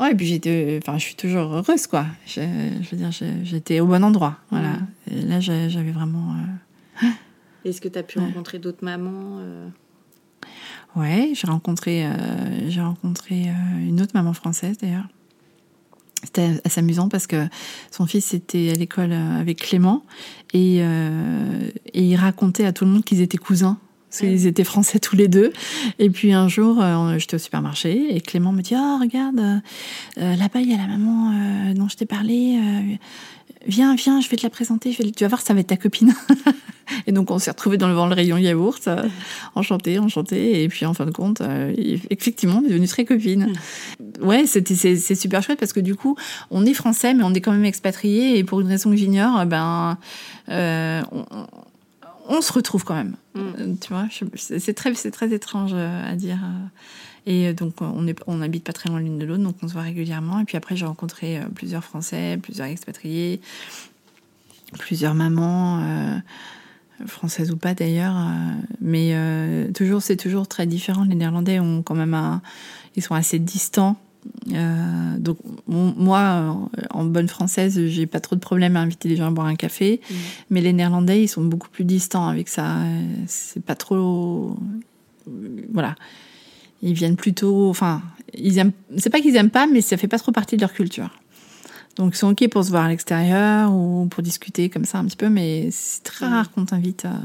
[0.00, 0.78] Ouais, et puis j'étais.
[0.82, 2.06] Enfin, je suis toujours heureuse, quoi.
[2.26, 2.40] Je,
[2.82, 3.10] je veux dire,
[3.42, 4.36] j'étais au bon endroit.
[4.50, 4.72] Voilà.
[4.72, 4.86] Mmh.
[5.12, 6.34] Et là, j'avais vraiment.
[7.02, 7.06] Euh,
[7.64, 9.40] Est-ce que tu as pu rencontrer d'autres mamans
[10.96, 12.06] Ouais, j'ai rencontré,
[12.68, 13.50] j'ai rencontré
[13.86, 15.04] une autre maman française d'ailleurs
[16.22, 17.48] c'était assez amusant parce que
[17.90, 20.04] son fils était à l'école euh, avec Clément
[20.52, 23.78] et, euh, et il racontait à tout le monde qu'ils étaient cousins.
[24.10, 25.52] Parce qu'ils étaient français tous les deux.
[25.98, 29.38] Et puis un jour, euh, j'étais au supermarché et Clément me dit Oh, regarde,
[30.18, 32.58] euh, là-bas, il y a la maman dont je t'ai parlé.
[33.66, 34.94] viens, viens, je vais te la présenter.
[34.94, 36.14] Tu vas voir, ça va être ta copine.
[37.06, 39.08] Et donc on s'est retrouvés dans le, rayon yaourt, euh,
[39.54, 40.62] enchanté, enchanté.
[40.62, 41.72] Et puis en fin de compte, euh,
[42.10, 43.52] effectivement, on est devenus très copines.
[44.20, 46.16] Ouais, c'était c'est super chouette parce que du coup,
[46.50, 48.38] on est français, mais on est quand même expatriés.
[48.38, 49.98] Et pour une raison que j'ignore, ben
[50.48, 51.02] euh,
[52.28, 53.16] on, se retrouve quand même.
[53.38, 53.76] Mm.
[53.80, 56.38] Tu vois, c'est très très étrange à dire.
[57.26, 59.82] Et donc, on, est, on pas très loin l'une de l'autre, donc on se voit
[59.82, 60.40] régulièrement.
[60.40, 63.40] Et puis après, j'ai rencontré plusieurs Français, plusieurs expatriés,
[64.78, 66.22] plusieurs mamans
[67.06, 71.04] française ou pas d'ailleurs, euh, mais euh, toujours c'est toujours très différent.
[71.04, 72.40] Les Néerlandais ont quand même
[72.96, 73.96] ils sont assez distants.
[74.52, 79.26] Euh, donc moi, en bonne française, j'ai pas trop de problème à inviter les gens
[79.26, 80.14] à boire un café, mmh.
[80.50, 82.76] mais les Néerlandais, ils sont beaucoup plus distants avec ça.
[83.26, 84.56] C'est pas trop,
[85.72, 85.94] voilà.
[86.82, 88.02] Ils viennent plutôt, enfin,
[88.34, 90.72] ils aiment, c'est pas qu'ils aiment pas, mais ça fait pas trop partie de leur
[90.72, 91.10] culture.
[91.96, 95.04] Donc ils sont ok pour se voir à l'extérieur ou pour discuter comme ça un
[95.04, 97.04] petit peu, mais c'est très rare qu'on t'invite.
[97.04, 97.16] À...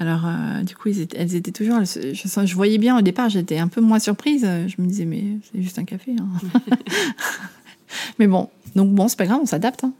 [0.00, 1.84] Alors euh, du coup, elles étaient toujours.
[1.84, 4.42] Je, je, voyais bien au départ, j'étais un peu moins surprise.
[4.42, 6.16] Je me disais mais c'est juste un café.
[6.18, 6.26] Hein.
[8.18, 9.84] mais bon, donc bon, c'est pas grave, on s'adapte.
[9.84, 9.92] Hein.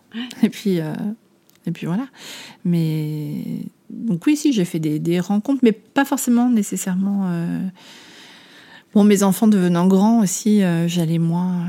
[0.42, 0.94] Et puis euh,
[1.66, 2.06] et puis voilà.
[2.64, 7.26] Mais donc oui, si j'ai fait des, des, rencontres, mais pas forcément nécessairement.
[7.26, 7.60] Euh...
[8.94, 11.66] Bon, mes enfants devenant grands aussi, j'allais moins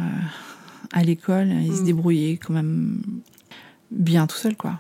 [0.91, 1.49] à l'école.
[1.49, 1.85] Ils se mm.
[1.85, 3.01] débrouillaient quand même
[3.89, 4.79] bien tout seul, quoi.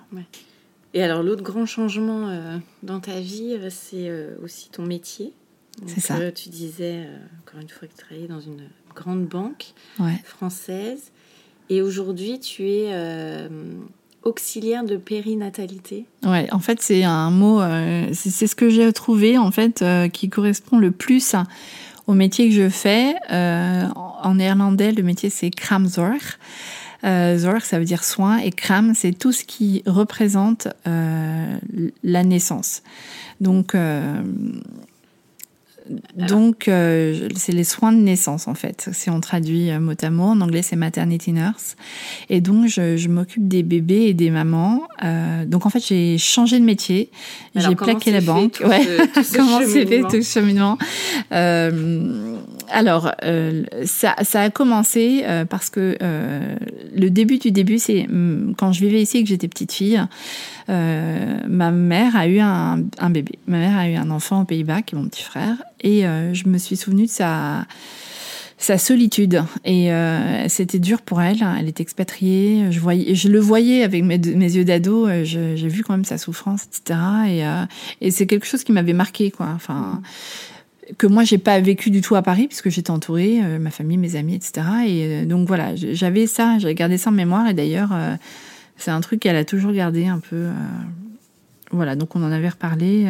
[0.95, 4.09] Et alors, l'autre grand changement euh, dans ta vie, c'est
[4.43, 5.33] aussi ton métier.
[5.85, 6.31] C'est ça.
[6.31, 7.05] tu disais,
[7.41, 8.63] encore une fois, que tu travaillais dans une
[8.95, 9.73] grande banque
[10.23, 11.11] française.
[11.69, 12.93] Et aujourd'hui, tu es
[14.23, 16.05] auxiliaire de périnatalité.
[16.23, 17.59] Ouais, en fait, c'est un mot,
[18.13, 21.43] c'est ce que j'ai trouvé, en fait, qui correspond le plus à
[22.07, 23.15] au métier que je fais.
[23.31, 26.21] Euh, en néerlandais, le métier c'est kramzorg.
[27.05, 31.57] Euh, ça veut dire soin, et kram, c'est tout ce qui représente euh,
[32.03, 32.81] la naissance.
[33.41, 34.21] Donc, euh,
[36.15, 40.09] donc, euh, c'est les soins de naissance, en fait, si on traduit euh, mot à
[40.09, 40.23] mot.
[40.23, 41.75] En anglais, c'est maternity nurse.
[42.29, 44.83] Et donc, je, je m'occupe des bébés et des mamans.
[45.03, 47.11] Euh, donc, en fait, j'ai changé de métier.
[47.55, 48.61] J'ai plaqué la banque.
[48.65, 48.81] ouais.
[49.35, 50.77] comment c'est fait tout ce cheminement
[51.31, 52.35] euh,
[52.69, 55.97] Alors, euh, ça, ça a commencé parce que
[56.95, 60.01] le début du début, c'est hum, quand je vivais ici et que j'étais petite fille.
[60.67, 62.77] Ma mère a eu un,
[63.09, 63.39] bébé.
[63.47, 65.57] Ma mère a eu un enfant aux Pays-Bas, qui est mon petit frère.
[65.81, 67.65] Et euh, je me suis souvenue de sa,
[68.57, 69.43] solitude.
[69.63, 71.37] Et euh, c'était dur pour elle.
[71.59, 72.71] Elle était expatriée.
[72.71, 75.07] Je, le voyais avec mes, yeux d'ado.
[75.07, 76.99] Euh, j'ai vu quand même sa souffrance, etc.
[77.27, 79.49] Et, et c'est quelque chose qui m'avait marqué, quoi.
[79.53, 80.01] Enfin.
[80.97, 84.15] que moi j'ai pas vécu du tout à Paris puisque j'étais entourée, ma famille, mes
[84.15, 84.65] amis, etc.
[84.87, 87.91] Et donc voilà, j'avais ça, j'avais gardé ça en mémoire et d'ailleurs
[88.77, 90.47] c'est un truc qu'elle a toujours gardé un peu.
[91.71, 93.07] voilà, donc on en avait reparlé.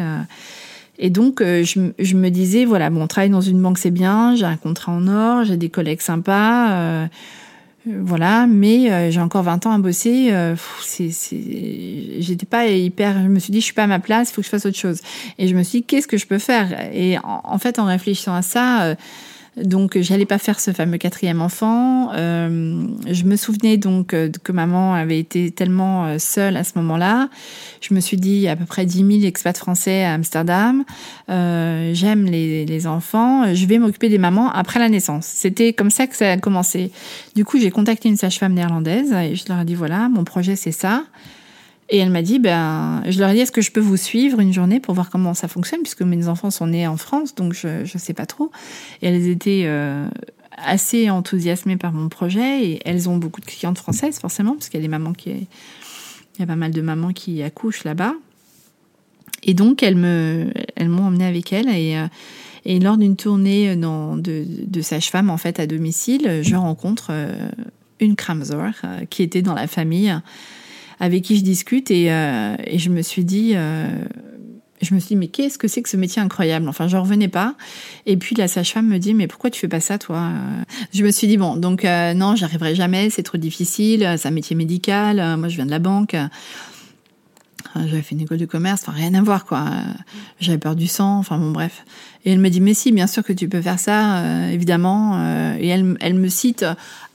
[0.98, 4.34] Et donc, euh, je, je, me disais, voilà, bon, travailler dans une banque, c'est bien,
[4.34, 7.06] j'ai un contrat en or, j'ai des collègues sympas, euh,
[7.86, 10.32] euh voilà, mais euh, j'ai encore 20 ans à bosser.
[10.82, 11.10] c'est,
[12.18, 13.22] j'étais pas hyper.
[13.22, 14.66] Je me suis dit, je suis pas à ma place, il faut que je fasse
[14.66, 15.00] autre chose.
[15.38, 16.68] Et je me suis dit, qu'est-ce que je peux faire?
[16.92, 18.96] Et en, en, fait, en réfléchissant à ça
[19.56, 22.12] donc, j'allais pas faire ce fameux quatrième enfant.
[22.12, 26.72] Euh, je me souvenais donc euh, que maman avait été tellement euh, seule à ce
[26.76, 27.30] moment-là.
[27.80, 30.84] Je me suis dit, à peu près 10 000 expats français à Amsterdam.
[31.30, 33.54] Euh, J'aime les, les, enfants.
[33.54, 35.24] Je vais m'occuper des mamans après la naissance.
[35.24, 36.90] C'était comme ça que ça a commencé.
[37.34, 40.56] Du coup, j'ai contacté une sage-femme néerlandaise et je leur ai dit, voilà, mon projet,
[40.56, 41.04] c'est ça.
[41.88, 44.40] Et elle m'a dit, ben, je leur ai dit, est-ce que je peux vous suivre
[44.40, 47.52] une journée pour voir comment ça fonctionne, puisque mes enfants sont nés en France, donc
[47.54, 48.50] je ne sais pas trop.
[49.02, 50.08] Et elles étaient euh,
[50.56, 54.82] assez enthousiasmées par mon projet, et elles ont beaucoup de clientes françaises, forcément, parce qu'il
[54.82, 58.14] y a qui, il y a pas mal de mamans qui accouchent là-bas.
[59.44, 64.16] Et donc, elles me, elles m'ont emmenée avec elles, et, euh, lors d'une tournée dans,
[64.16, 67.48] de, de sage-femme, en fait, à domicile, je rencontre euh,
[68.00, 68.72] une Kramzor
[69.08, 70.12] qui était dans la famille
[71.00, 73.88] avec qui je discute et, euh, et je me suis dit, euh,
[74.82, 76.68] je me suis dit, mais qu'est-ce que c'est que ce métier incroyable?
[76.68, 77.54] Enfin, j'en revenais pas.
[78.06, 80.30] Et puis la sage-femme me dit, mais pourquoi tu fais pas ça, toi?
[80.92, 84.32] Je me suis dit, bon, donc euh, non, j'arriverai jamais, c'est trop difficile, c'est un
[84.32, 86.16] métier médical, moi je viens de la banque.
[87.74, 89.64] J'avais fait une école de commerce, enfin rien à voir quoi.
[90.40, 91.84] J'avais peur du sang, enfin bon bref.
[92.24, 95.18] Et elle me dit mais si, bien sûr que tu peux faire ça, euh, évidemment.
[95.18, 96.64] Euh, et elle, elle me cite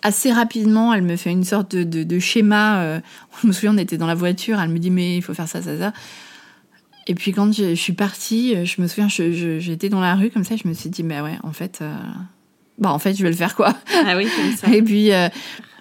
[0.02, 2.82] assez rapidement, elle me fait une sorte de, de, de schéma.
[2.82, 3.00] Euh,
[3.42, 5.48] je me souviens, on était dans la voiture, elle me dit mais il faut faire
[5.48, 5.94] ça, ça, ça.
[7.08, 10.44] Et puis quand je, je suis partie, je me souviens, j'étais dans la rue comme
[10.44, 11.84] ça, je me suis dit mais ouais, en fait,
[12.78, 13.76] bah en fait je vais le faire quoi.
[14.06, 14.68] Ah oui, comme ça.
[14.76, 15.10] Et puis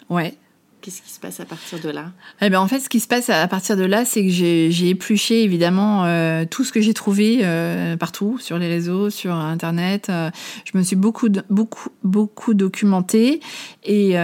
[0.09, 0.35] ouais.
[0.83, 2.07] Qu'est-ce qui se passe à partir de là?
[2.41, 4.89] Eh ben en fait, ce qui se passe à partir de là, c'est que j'ai
[4.89, 10.07] épluché évidemment euh, tout ce que j'ai trouvé euh, partout sur les réseaux, sur Internet.
[10.09, 10.31] Euh,
[10.65, 13.41] je me suis beaucoup beaucoup beaucoup documentée
[13.85, 14.15] et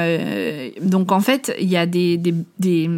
[0.81, 2.89] donc en fait, il y a des des des,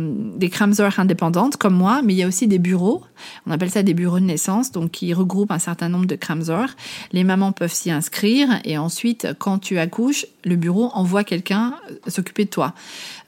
[0.99, 3.03] indépendantes comme moi, mais il y a aussi des bureaux.
[3.47, 6.68] On appelle ça des bureaux de naissance, donc qui regroupent un certain nombre de Kramzor.
[7.12, 11.75] Les mamans peuvent s'y inscrire et ensuite, quand tu accouches, le bureau envoie quelqu'un
[12.07, 12.75] s'occuper de toi.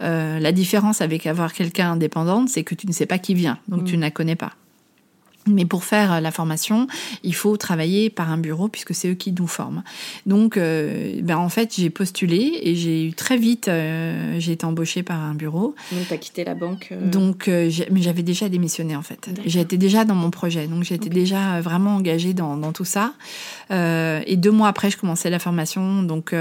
[0.01, 3.59] Euh, la différence avec avoir quelqu'un indépendante, c'est que tu ne sais pas qui vient,
[3.69, 3.97] donc tu mm.
[3.97, 4.53] ne la connais pas.
[5.47, 6.87] Mais pour faire euh, la formation,
[7.23, 9.83] il faut travailler par un bureau puisque c'est eux qui nous forment.
[10.27, 14.67] Donc, euh, ben en fait, j'ai postulé et j'ai eu très vite, euh, j'ai été
[14.67, 15.75] embauchée par un bureau.
[15.93, 19.31] Donc, tu as quitté la banque euh, Donc, mais j'avais déjà démissionné en fait.
[19.47, 23.15] J'étais déjà dans mon projet, donc j'étais déjà vraiment engagée dans, dans tout ça.
[23.71, 26.35] Et deux mois après, je commençais la formation, donc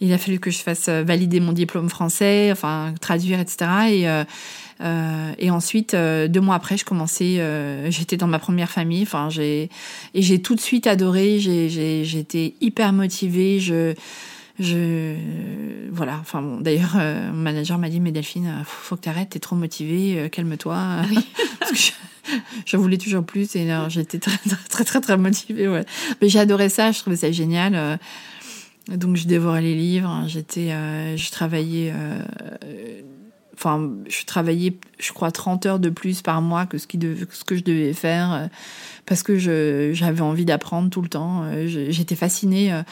[0.00, 3.70] il a fallu que je fasse valider mon diplôme français, enfin traduire, etc.
[3.90, 4.06] Et
[4.82, 7.38] euh, et ensuite, euh, deux mois après, je commençais.
[7.38, 9.02] euh, J'étais dans ma première famille.
[9.02, 9.70] Enfin, j'ai
[10.14, 11.38] et j'ai tout de suite adoré.
[11.38, 13.60] J'ai j'étais hyper motivée.
[13.60, 13.94] Je
[14.58, 15.14] je
[15.90, 16.18] voilà.
[16.20, 16.60] Enfin bon.
[16.60, 19.30] D'ailleurs, mon manager m'a dit, mais Delphine, faut, faut que t'arrêtes.
[19.30, 20.28] T'es trop motivée.
[20.30, 20.76] Calme-toi.
[21.60, 21.92] Parce que je,
[22.66, 23.54] je voulais toujours plus.
[23.54, 25.68] Et j'étais très très très très, motivée.
[25.68, 25.84] Ouais.
[26.20, 26.90] Mais j'ai adoré ça.
[26.90, 27.98] Je trouvais ça génial.
[28.88, 30.24] donc je dévorais les livres.
[30.26, 30.70] J'étais,
[31.16, 31.92] je travaillais.
[33.54, 36.96] Enfin, je travaillais, je crois, 30 heures de plus par mois que ce, que
[37.30, 38.46] ce que je devais faire euh,
[39.06, 41.42] parce que j'avais envie d'apprendre tout le temps.
[41.44, 42.72] Euh, J'étais fascinée.
[42.72, 42.82] euh,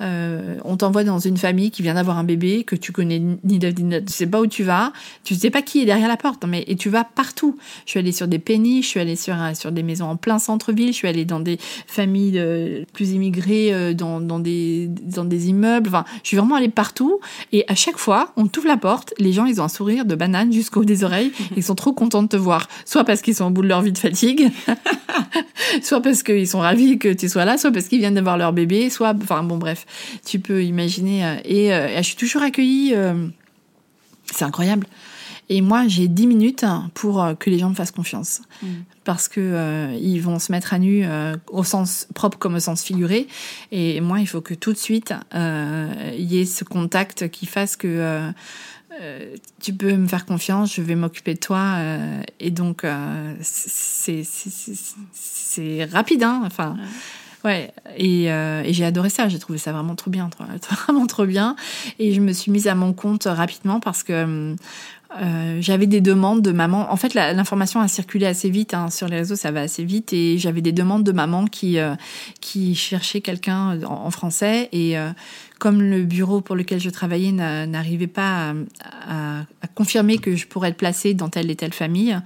[0.00, 3.58] euh, on t'envoie dans une famille qui vient d'avoir un bébé que tu connais ni
[3.60, 6.08] de- ni de- tu sais pas où tu vas, tu sais pas qui est derrière
[6.08, 7.56] la porte, mais et tu vas partout.
[7.86, 10.40] Je suis allée sur des péniches, je suis allée sur sur des maisons en plein
[10.40, 15.24] centre-ville, je suis allée dans des familles euh, plus immigrées, euh, dans, dans des dans
[15.26, 15.88] des immeubles.
[15.88, 17.20] Enfin, je suis vraiment allée partout
[17.52, 20.16] et à chaque fois, on t'ouvre la porte, les gens ils ont un sourire de
[20.16, 23.44] banane jusqu'au des oreilles, ils sont trop contents de te voir, soit parce qu'ils sont
[23.44, 24.50] au bout de leur vie de fatigue,
[25.82, 28.52] soit parce qu'ils sont ravis que tu sois là, soit parce qu'ils viennent d'avoir leur
[28.52, 29.86] bébé, soit, enfin bon bref,
[30.24, 31.24] tu peux imaginer.
[31.24, 33.26] euh, Et, euh, je suis toujours accueillie, euh,
[34.32, 34.86] c'est incroyable.
[35.48, 38.40] Et moi, j'ai 10 minutes pour que les gens me fassent confiance.
[38.62, 38.66] Mm.
[39.04, 42.60] Parce que euh, ils vont se mettre à nu euh, au sens propre comme au
[42.60, 43.26] sens figuré.
[43.70, 47.44] Et moi, il faut que tout de suite, euh, il y ait ce contact qui
[47.46, 48.32] fasse que
[49.00, 51.74] euh, tu peux me faire confiance, je vais m'occuper de toi.
[51.78, 53.34] euh, et donc, euh,
[55.12, 56.42] c'est rapide, hein.
[56.44, 56.76] Enfin,
[57.44, 57.72] ouais.
[57.96, 59.28] Et, et j'ai adoré ça.
[59.28, 60.44] J'ai trouvé ça vraiment trop bien, trop-
[60.86, 61.56] vraiment trop bien.
[61.98, 64.54] Et je me suis mise à mon compte rapidement parce que
[65.20, 66.90] euh, j'avais des demandes de maman.
[66.92, 70.12] En fait, l'information a circulé assez vite hein, sur les réseaux, ça va assez vite.
[70.12, 71.94] Et j'avais des demandes de maman qui euh,
[72.40, 74.68] qui cherchait quelqu'un en, en français.
[74.72, 75.10] Et euh,
[75.58, 78.54] comme le bureau pour lequel je travaillais n'a- n'arrivait pas à,
[79.08, 82.18] à- à confirmer que je pourrais être placée dans telle et telle famille,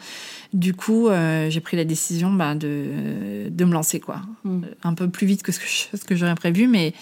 [0.54, 4.62] du coup, euh, j'ai pris la décision bah, de de me lancer quoi, Mm.
[4.84, 6.94] un peu plus vite que ce que je- ce que j'aurais prévu, mais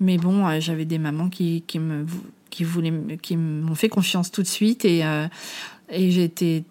[0.00, 2.06] mais bon, euh, j'avais des mamans qui, qui me
[2.50, 5.26] qui voulaient qui m'ont fait confiance tout de suite et euh,
[5.90, 6.64] et j'étais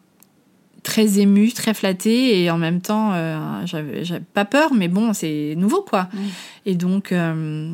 [0.83, 5.53] très émue, très flattée et en même temps euh, j'avais pas peur mais bon, c'est
[5.57, 6.07] nouveau quoi.
[6.13, 6.29] Oui.
[6.65, 7.71] Et donc euh,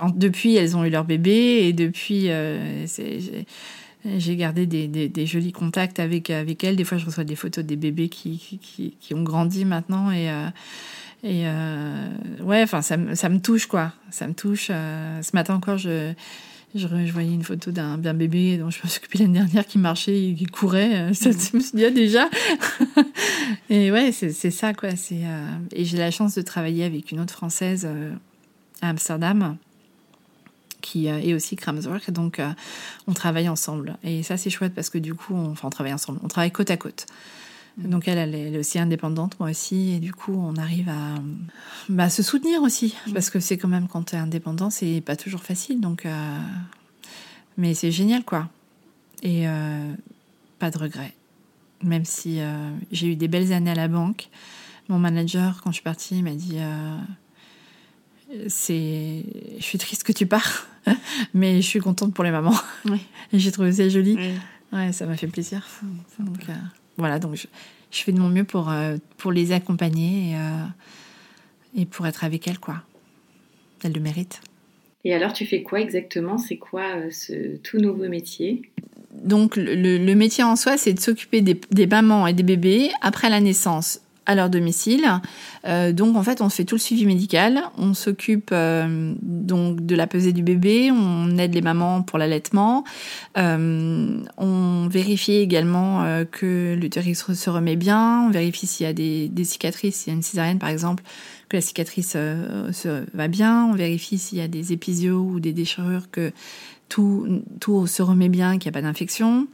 [0.00, 2.28] en- depuis elles ont eu leur bébé et depuis
[4.18, 6.76] j'ai- gardé des, des, des jolis contacts avec avec elles.
[6.76, 10.10] Des fois, je reçois des photos des bébés qui qui, qui, qui ont grandi maintenant
[10.12, 10.28] et
[11.24, 12.08] et euh,
[12.42, 13.92] ouais, enfin, ça, me- ça me touche, quoi.
[14.10, 14.68] Ça me touche.
[14.70, 16.12] euh, ce matin encore, je,
[16.78, 19.78] je, voyais une photo d'un d'un bébé dont je me suis occupée l'année dernière qui
[19.78, 21.10] marchait qui courait.
[21.10, 22.28] euh, Ça, je me suis dit, déjà.
[23.70, 24.94] et ouais, c'est ça, quoi.
[24.96, 28.12] C'est euh, Et j'ai la chance de travailler avec une autre Française euh,
[28.82, 29.56] à Amsterdam
[30.82, 32.12] qui est aussi Kramswork.
[32.12, 32.48] Donc, euh,
[33.08, 33.96] on travaille ensemble.
[34.04, 36.20] Et ça, c'est chouette parce que du coup, on, enfin, on travaille ensemble.
[36.22, 37.06] On travaille côte à côte.
[37.78, 41.16] Donc elle, elle est, aussi indépendante, moi aussi, et du coup, on arrive à
[41.90, 45.42] bah, se soutenir aussi, parce que c'est quand même quand t'es indépendant, c'est pas toujours
[45.42, 46.38] facile, donc euh,
[47.58, 48.48] mais c'est génial, quoi.
[49.22, 49.92] Et euh,
[50.58, 51.14] pas de regrets,
[51.82, 54.28] même si euh, j'ai eu des belles années à la banque.
[54.88, 56.58] Mon manager, quand je suis partie, m'a dit
[58.48, 59.24] c'est,
[59.58, 60.66] je suis triste que tu pars,
[61.34, 62.58] mais je suis contente pour les mamans.
[62.86, 63.00] Oui.
[63.32, 64.16] Et j'ai trouvé ça joli.
[64.16, 64.30] Oui.
[64.72, 65.66] Ouais, ça m'a fait plaisir.
[66.18, 66.54] Donc, euh,
[66.96, 67.46] voilà, donc je,
[67.90, 70.64] je fais de mon mieux pour, euh, pour les accompagner et, euh,
[71.76, 72.82] et pour être avec elles, quoi.
[73.84, 74.40] Elles le méritent.
[75.04, 76.38] Et alors, tu fais quoi exactement?
[76.38, 78.62] C'est quoi euh, ce tout nouveau métier?
[79.12, 82.42] Donc, le, le- le métier en soi, c'est de s'occuper des, des mamans et des
[82.42, 85.06] bébés après la naissance à leur domicile.
[85.66, 87.62] Euh, donc, en fait, on fait tout le suivi médical.
[87.78, 90.90] On s'occupe euh, donc de la pesée du bébé.
[90.92, 92.84] On aide les mamans pour l'allaitement.
[93.38, 98.26] Euh, on vérifie également euh, que l'utérus se remet bien.
[98.26, 101.02] On vérifie s'il y a des, des cicatrices, s'il y a une césarienne par exemple,
[101.48, 103.66] que la cicatrice euh, se va bien.
[103.66, 106.32] On vérifie s'il y a des épisiodes ou des déchirures, que
[106.88, 109.46] tout, tout se remet bien, qu'il n'y a pas d'infection.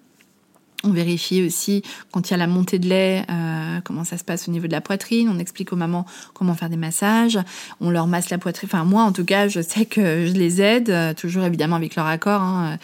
[0.85, 4.25] On vérifie aussi quand il y a la montée de lait, euh, comment ça se
[4.25, 5.29] passe au niveau de la poitrine.
[5.29, 7.39] On explique aux mamans comment faire des massages.
[7.81, 8.69] On leur masse la poitrine.
[8.73, 11.95] Enfin, moi, en tout cas, je sais que je les aide, euh, toujours évidemment avec
[11.95, 12.43] leur accord.
[12.43, 12.79] Hein.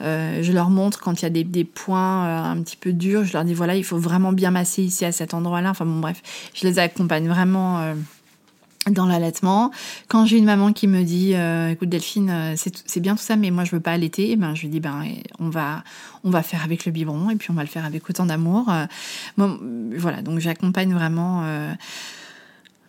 [0.00, 3.24] Euh, je leur montre quand il y a des, des points un petit peu durs.
[3.24, 5.70] Je leur dis voilà, il faut vraiment bien masser ici à cet endroit-là.
[5.70, 6.22] Enfin bon, bref,
[6.54, 7.94] je les accompagne vraiment.
[8.90, 9.70] Dans l'allaitement.
[10.08, 13.36] Quand j'ai une maman qui me dit euh, écoute Delphine, euh, c'est bien tout ça
[13.36, 15.04] mais moi je veux pas allaiter, eh ben je lui dis ben
[15.38, 15.84] on va
[16.24, 18.68] on va faire avec le biberon et puis on va le faire avec autant d'amour.
[18.68, 18.86] Euh,
[19.96, 21.72] voilà, donc j'accompagne vraiment euh,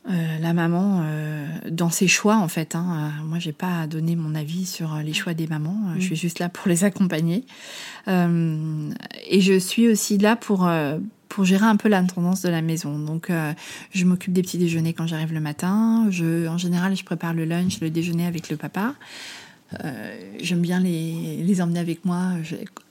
[0.09, 2.73] euh, la maman euh, dans ses choix en fait.
[2.73, 3.13] Hein.
[3.21, 5.93] Euh, Moi, j'ai pas à donner mon avis sur les choix des mamans.
[5.97, 7.45] Je suis juste là pour les accompagner.
[8.07, 10.67] Et je suis aussi là pour
[11.31, 12.99] pour gérer un peu l'intendance de la maison.
[12.99, 13.53] Donc, euh,
[13.93, 16.07] je m'occupe des petits déjeuners quand j'arrive le matin.
[16.09, 18.95] Je, en général, je prépare le lunch, le déjeuner avec le papa.
[19.85, 22.31] Euh, J'aime bien les, emmener avec moi.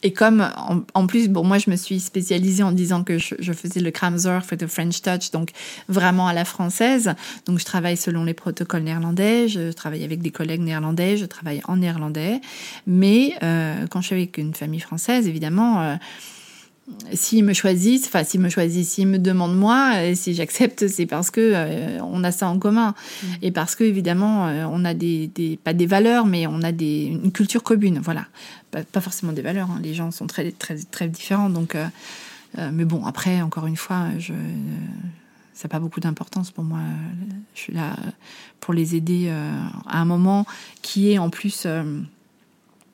[0.03, 0.49] Et comme,
[0.95, 4.51] en, plus, bon, moi, je me suis spécialisée en disant que je, faisais le Kramzorf
[4.55, 5.51] et le French Touch, donc
[5.89, 7.15] vraiment à la française.
[7.45, 9.49] Donc, je travaille selon les protocoles néerlandais.
[9.49, 11.19] Je travaille avec des collègues néerlandais.
[11.19, 12.41] Je travaille en néerlandais.
[12.87, 15.99] Mais euh, quand je suis avec une famille française, évidemment,
[17.13, 21.07] s'ils me choisissent, enfin s'ils me choisissent, s'ils me demandent moi, euh, si j'accepte, c'est
[21.07, 22.95] parce que euh, on a ça en commun
[23.43, 26.73] et parce que évidemment euh, on a des, des pas des valeurs, mais on a
[26.73, 28.27] des une culture commune, voilà.
[28.71, 29.81] Pas, pas forcément des valeurs, hein.
[29.83, 31.75] les gens sont très très très différents, donc.
[31.75, 31.87] euh,
[32.73, 34.33] mais bon, après, encore une fois, je,
[35.55, 36.81] ça n'a pas beaucoup d'importance pour moi.
[37.55, 37.95] Je suis là
[38.59, 39.31] pour les aider
[39.87, 40.47] à un moment
[40.83, 41.67] qui est en plus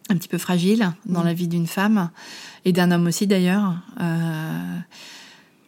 [0.08, 2.10] un petit peu fragile dans la vie d'une femme
[2.64, 3.74] et d'un homme aussi d'ailleurs.
[4.00, 4.78] Euh,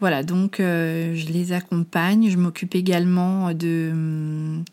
[0.00, 2.30] voilà, donc euh, je les accompagne.
[2.30, 3.88] Je m'occupe également de.
[3.92, 4.64] hum,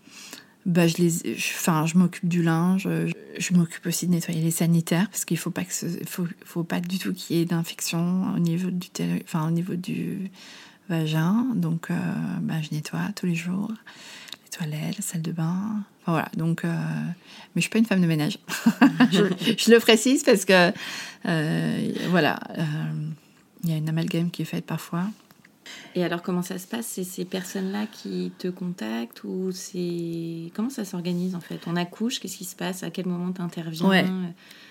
[0.68, 2.84] Bah, je les, je- enfin, je m'occupe du linge.
[2.88, 6.28] Je, je m'occupe aussi de nettoyer les sanitaires parce qu'il faut pas que, ce, faut,
[6.44, 8.88] faut pas du tout qu'il y ait d'infection au niveau du,
[9.24, 10.32] enfin, au niveau du
[10.90, 11.46] vagin.
[11.56, 11.96] Donc, euh,
[12.42, 13.72] bah, je nettoie tous les jours
[14.44, 15.84] les toilettes, la salle de bain.
[16.06, 16.30] Enfin, voilà.
[16.38, 18.38] Donc, euh, mais je suis pas une femme de ménage.
[19.12, 19.24] je,
[19.58, 20.72] je le précise parce que
[21.26, 22.64] euh, voilà, euh,
[23.64, 25.06] il y a une amalgame qui est faite parfois.
[25.96, 26.86] Et alors, comment ça se passe?
[26.86, 30.52] C'est ces personnes-là qui te contactent ou c'est.
[30.54, 31.62] Comment ça s'organise en fait?
[31.66, 32.84] On accouche, qu'est-ce qui se passe?
[32.84, 34.06] À quel moment tu interviens Ouais.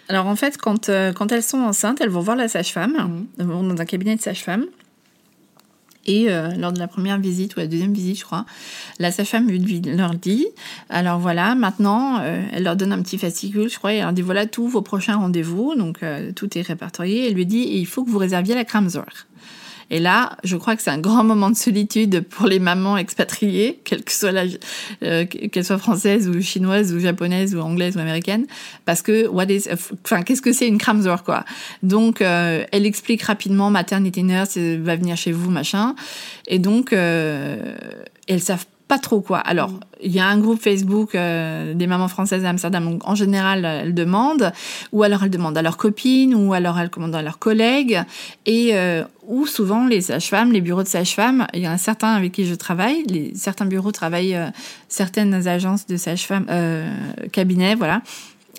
[0.09, 3.65] Alors en fait, quand, quand elles sont enceintes, elles vont voir la sage-femme, elles vont
[3.65, 4.67] dans un cabinet de sage-femme.
[6.07, 8.45] Et euh, lors de la première visite ou la deuxième visite, je crois,
[8.99, 9.49] la sage-femme
[9.87, 10.47] leur dit
[10.89, 14.13] alors voilà, maintenant, euh, elle leur donne un petit fascicule, je crois, et elle leur
[14.13, 17.29] dit voilà tous vos prochains rendez-vous, donc euh, tout est répertorié.
[17.29, 19.05] Elle lui dit il faut que vous réserviez la Kramzor.
[19.95, 23.79] Et là, je crois que c'est un grand moment de solitude pour les mamans expatriées,
[23.85, 24.33] quelle que soit
[25.05, 28.47] euh, qu'elles soient françaises ou chinoises ou japonaises ou anglaises ou américaines,
[28.87, 29.69] parce que what is,
[30.05, 31.45] enfin, qu'est-ce que c'est une Kramzor quoi?
[31.85, 35.95] Donc, euh, elle explique rapidement maternity nurse euh, va venir chez vous machin,
[36.49, 37.77] et donc euh,
[38.27, 39.39] elles savent pas trop quoi.
[39.39, 39.73] Alors,
[40.03, 42.85] il y a un groupe Facebook euh, des mamans françaises à Amsterdam.
[42.85, 44.53] Donc, en général, elles demandent,
[44.93, 48.03] ou alors elles demandent à leurs copines, ou alors elles commandent à leurs collègues,
[48.47, 51.47] et euh, ou souvent les sages-femmes, les bureaux de sages-femmes.
[51.55, 53.05] Il y en a certains avec qui je travaille.
[53.05, 54.51] Les, certains bureaux travaillent, euh,
[54.89, 56.47] certaines agences de sages-femmes,
[57.33, 58.03] cabinets, voilà.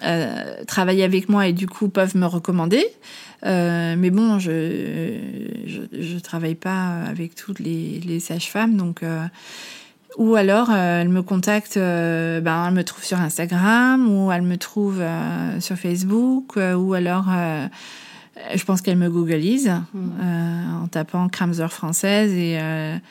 [0.03, 2.85] Euh, travaillent avec moi et du coup peuvent me recommander.
[3.45, 5.19] Euh, mais bon, je,
[5.65, 9.23] je je travaille pas avec toutes les, les sages-femmes, donc euh,
[10.17, 14.43] ou alors euh, elle me contacte, euh, ben elle me trouve sur Instagram ou elle
[14.43, 17.27] me trouve euh, sur Facebook ou alors
[18.53, 23.01] je pense qu'elle me googleise euh, en tapant Kramzer française et elle,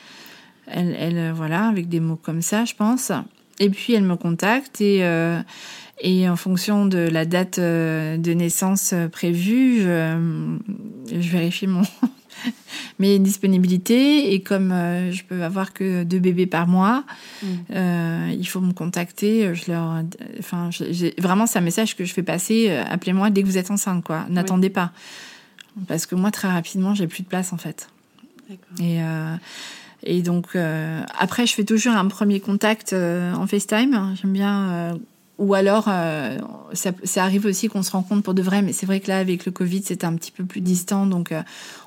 [0.67, 3.11] elle voilà avec des mots comme ça, je pense.
[3.59, 5.03] Et puis elle me contacte et
[6.01, 10.57] et en fonction de la date de naissance prévue, je,
[11.07, 11.83] je vérifie mon
[12.99, 17.03] mes disponibilités et comme euh, je peux avoir que deux bébés par mois,
[17.71, 19.53] euh, il faut me contacter.
[19.55, 20.01] Je leur,
[20.39, 22.67] enfin, je- j'ai- vraiment c'est un message que je fais passer.
[22.69, 24.25] euh, Appelez-moi dès que vous êtes enceinte, quoi.
[24.29, 24.91] N'attendez pas,
[25.87, 27.89] parce que moi très rapidement j'ai plus de place en fait.
[28.79, 29.35] Et euh,
[30.03, 34.15] et donc euh, après je fais toujours un premier contact euh, en FaceTime.
[34.21, 34.97] J'aime bien.
[35.37, 36.37] Ou alors, euh,
[36.73, 39.45] ça, arrive aussi qu'on se rencontre pour de vrai, mais c'est vrai que là, avec
[39.45, 41.41] le Covid, c'était un petit peu plus distant, donc euh,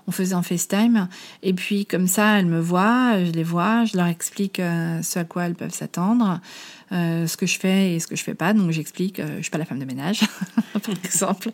[0.07, 1.09] on faisait en FaceTime.
[1.43, 5.21] Et puis, comme ça, elles me voient, je les vois, je leur explique euh, ce
[5.21, 6.41] à quoi elles peuvent s'attendre,
[6.91, 8.53] ce que je fais et ce que je fais pas.
[8.53, 10.21] Donc, j'explique, je suis pas la femme de ménage,
[10.73, 11.51] par exemple.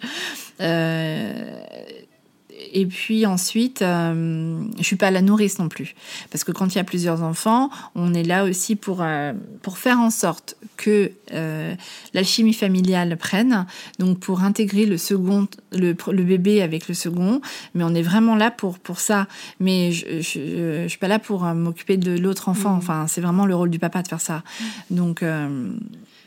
[2.64, 5.94] Euh, Et puis ensuite, euh, je suis pas la nourrice non plus,
[6.30, 9.78] parce que quand il y a plusieurs enfants, on est là aussi pour euh, pour
[9.78, 11.74] faire en sorte que euh,
[12.12, 13.66] l'alchimie familiale prenne,
[13.98, 17.40] donc pour intégrer le second, le, le, bébé avec le second.
[17.74, 19.26] Mais on est vraiment là pour pour ça.
[19.60, 22.74] Mais je je, je suis pas là pour m'occuper de l'autre enfant.
[22.74, 22.78] Mmh.
[22.78, 24.42] Enfin, c'est vraiment le rôle du papa de faire ça.
[24.90, 25.22] Donc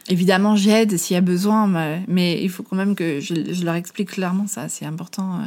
[0.09, 1.67] Évidemment, j'aide s'il y a besoin,
[2.07, 4.69] mais il faut quand même que je, leur explique clairement ça.
[4.69, 5.45] C'est important euh,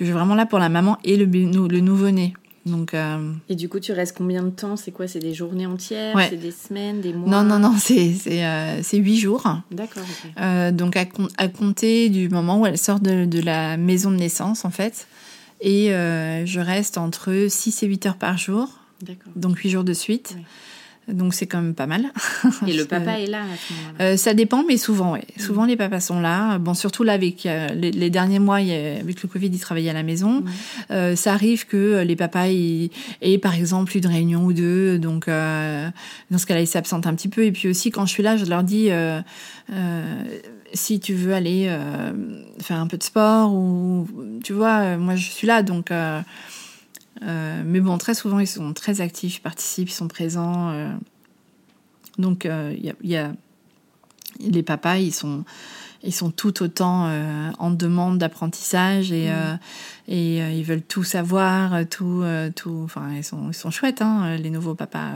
[0.00, 2.32] que je suis vraiment là pour la maman et le, le nouveau-né.
[2.66, 4.76] Donc, euh, Et du coup, tu restes combien de temps?
[4.76, 5.06] C'est quoi?
[5.06, 6.16] C'est des journées entières?
[6.28, 7.28] C'est des semaines, des mois?
[7.28, 9.44] Non, non, non, c'est euh, huit jours.
[9.70, 10.02] D'accord.
[10.72, 11.04] donc, à,
[11.36, 15.06] à, compter du moment où elle sort de, de, la maison de naissance, en fait.
[15.60, 18.68] Et je reste entre 6 et 8 heures par jour.
[19.02, 19.32] D'accord.
[19.36, 20.36] Donc, 8 jours de suite.
[21.08, 22.04] Donc c'est quand même pas mal.
[22.66, 25.20] Et le papa est là à ce moment-là euh, Ça dépend, mais souvent, oui.
[25.36, 25.40] Mm.
[25.40, 26.58] Souvent les papas sont là.
[26.58, 30.02] Bon, surtout là avec euh, les, derniers mois, avec le Covid, ils travaillaient à la
[30.02, 30.40] maison.
[30.40, 30.48] Mm.
[30.90, 34.98] Euh, ça arrive que les papas aient par exemple une réunion ou deux.
[34.98, 37.44] Donc dans ce cas-là, ils s'absentent un petit peu.
[37.44, 38.90] Et puis aussi quand je suis là, je leur dis
[40.72, 41.70] si tu veux aller
[42.60, 44.06] faire un peu de sport ou
[44.44, 45.90] tu vois, moi je suis là donc.
[47.22, 50.70] Euh, mais bon, très souvent, ils sont très actifs, ils participent, ils sont présents.
[50.70, 50.92] Euh.
[52.18, 53.32] donc, il euh, y, a,
[54.40, 55.44] les papas, ils sont,
[56.02, 57.10] ils sont tout autant
[57.58, 59.58] en demande d'apprentissage et, mmh.
[60.08, 62.24] et ils veulent tout savoir, tout,
[62.56, 62.80] tout.
[62.84, 65.10] Enfin, ils sont, ils sont chouettes, hein, les nouveaux papas.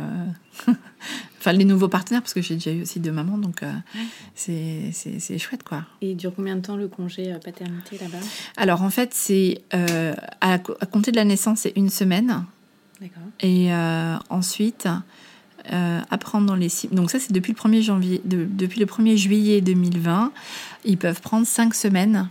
[1.39, 3.73] enfin, les nouveaux partenaires, parce que j'ai déjà eu aussi deux mamans, donc euh,
[4.35, 5.85] c'est chouette, quoi.
[6.01, 8.19] Et il dure combien de temps le congé euh, paternité là-bas?
[8.57, 12.45] Alors, en fait, c'est euh, à, compter de la naissance, c'est une semaine.
[13.01, 13.23] D'accord.
[13.41, 13.71] Et
[14.31, 14.89] ensuite,
[15.69, 16.89] à prendre dans les six...
[16.89, 20.33] Donc ça, c'est depuis le 1er janvier, depuis le 1er juillet 2020,
[20.85, 22.29] ils peuvent prendre cinq semaines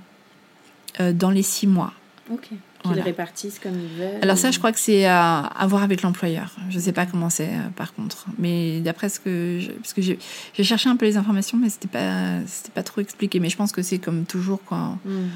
[0.99, 1.93] dans les six mois.
[2.31, 2.49] Ok.
[2.83, 4.19] Qu'ils répartissent comme ils veulent.
[4.21, 6.55] Alors ça, je crois que c'est à, voir avec l'employeur.
[6.69, 8.25] Je ne sais pas comment c'est euh, par contre.
[8.37, 9.59] Mais d'après ce que...
[9.77, 12.39] parce que j'ai cherché un peu les informations, mais c'était pas,
[12.73, 13.39] pas trop expliqué.
[13.39, 14.97] Mais je pense que c'est comme toujours, quoi.
[15.05, 15.29] Hmm.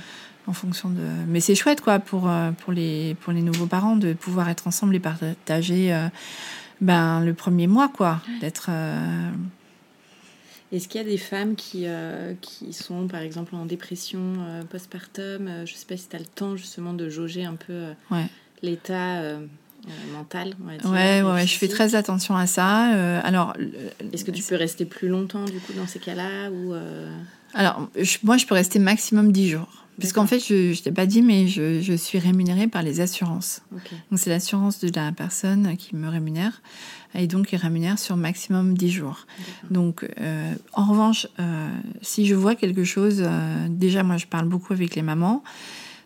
[0.48, 1.02] En fonction de...
[1.28, 4.68] Mais c'est chouette, quoi, pour, euh, pour, les, pour les nouveaux parents de pouvoir être
[4.68, 6.08] ensemble et partager euh,
[6.80, 8.22] ben, le premier mois, quoi.
[8.40, 8.70] D'être...
[10.72, 14.64] Est-ce qu'il y a des femmes qui, euh, qui sont, par exemple, en dépression euh,
[14.64, 17.56] postpartum euh, Je ne sais pas si tu as le temps, justement, de jauger un
[17.56, 17.94] peu
[18.62, 19.22] l'état
[20.12, 20.92] mental, on va dire.
[20.92, 23.22] Ouais, ouais, je fais très attention à ça.
[23.22, 23.54] alors,
[24.12, 26.74] Est-ce que tu peux rester plus longtemps, du coup, dans ces cas-là ou,
[27.54, 27.90] Alors,
[28.24, 29.87] moi, je peux rester maximum 10 jours.
[30.00, 33.02] Parce qu'en fait, je ne t'ai pas dit, mais je, je, suis rémunérée par les
[33.02, 33.62] assurances.
[33.72, 36.62] Donc, c'est l'assurance de la personne qui me rémunère.
[37.16, 39.26] Et donc, il rémunère sur maximum 10 jours.
[39.72, 41.70] Donc, euh, en revanche, euh,
[42.02, 45.44] si je vois quelque chose, euh, déjà, moi, je parle beaucoup avec les mamans.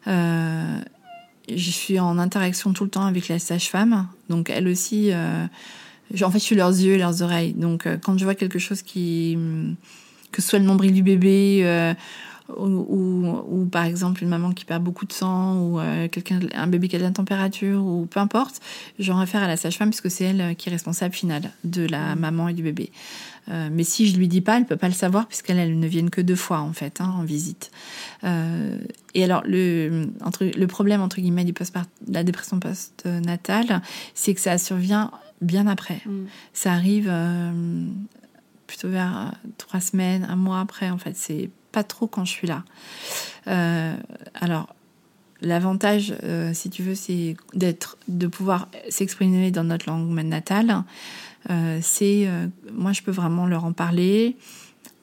[0.06, 0.82] je
[1.50, 4.08] suis en interaction tout le temps avec la sage-femme.
[4.30, 7.54] Donc, elle aussi, en fait, je suis leurs yeux et leurs oreilles.
[7.54, 9.38] Donc, quand je vois quelque chose qui.
[10.32, 11.96] que ce soit le nombril du bébé
[12.58, 16.68] ou, ou, par exemple une maman qui perd beaucoup de sang ou euh, quelqu'un un
[16.68, 18.60] bébé qui a de la température ou peu importe
[19.00, 22.16] j'en réfère à la sage-femme puisque c'est elle euh, qui est responsable finale de la
[22.16, 22.20] mmh.
[22.20, 22.92] maman et du bébé
[23.50, 25.88] euh, mais si je lui dis pas elle peut pas le savoir puisqu'elle elle ne
[25.88, 27.72] viennent que deux fois en fait hein, en visite
[28.24, 31.76] et alors le entre, le problème entre guillemets du post
[32.08, 33.82] la dépression post-natale
[34.14, 36.26] c'est que ça survient bien après mmh.
[36.54, 37.12] ça arrive
[38.68, 42.48] plutôt vers trois semaines un mois après en fait c'est pas trop quand je suis
[42.48, 42.64] là.
[43.48, 43.96] Euh,
[44.36, 44.76] alors,
[45.42, 50.84] l'avantage, euh, si tu veux, c'est d'être, de pouvoir s'exprimer dans notre langue natale.
[51.50, 52.30] Euh, c'est,
[52.74, 54.36] moi, je peux vraiment leur en parler.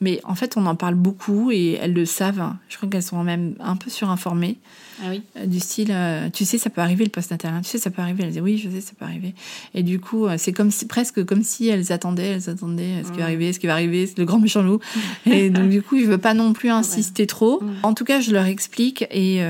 [0.01, 2.53] Mais en fait, on en parle beaucoup et elles le savent.
[2.69, 4.57] Je crois qu'elles sont même un peu surinformées.
[5.01, 5.21] Ah oui.
[5.37, 7.53] Euh, du style, euh, tu sais, ça peut arriver le postnatal.
[7.53, 7.61] Hein.
[7.61, 8.23] tu sais, ça peut arriver.
[8.23, 9.33] Elles disent oui, je sais, ça peut arriver.
[9.73, 13.11] Et du coup, euh, c'est comme si, presque comme si elles attendaient, elles attendaient ce
[13.11, 14.79] qui va arriver, ce qui va arriver, c'est le grand méchant loup.
[15.25, 17.61] et donc, du coup, je veux pas non plus insister trop.
[17.83, 19.41] En tout cas, je leur explique et.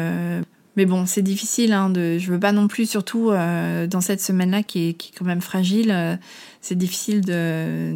[0.76, 1.74] mais bon, c'est difficile.
[1.74, 5.18] Hein, de, je veux pas non plus, surtout dans cette semaine-là qui est, qui est
[5.18, 6.20] quand même fragile.
[6.62, 7.96] c'est difficile de,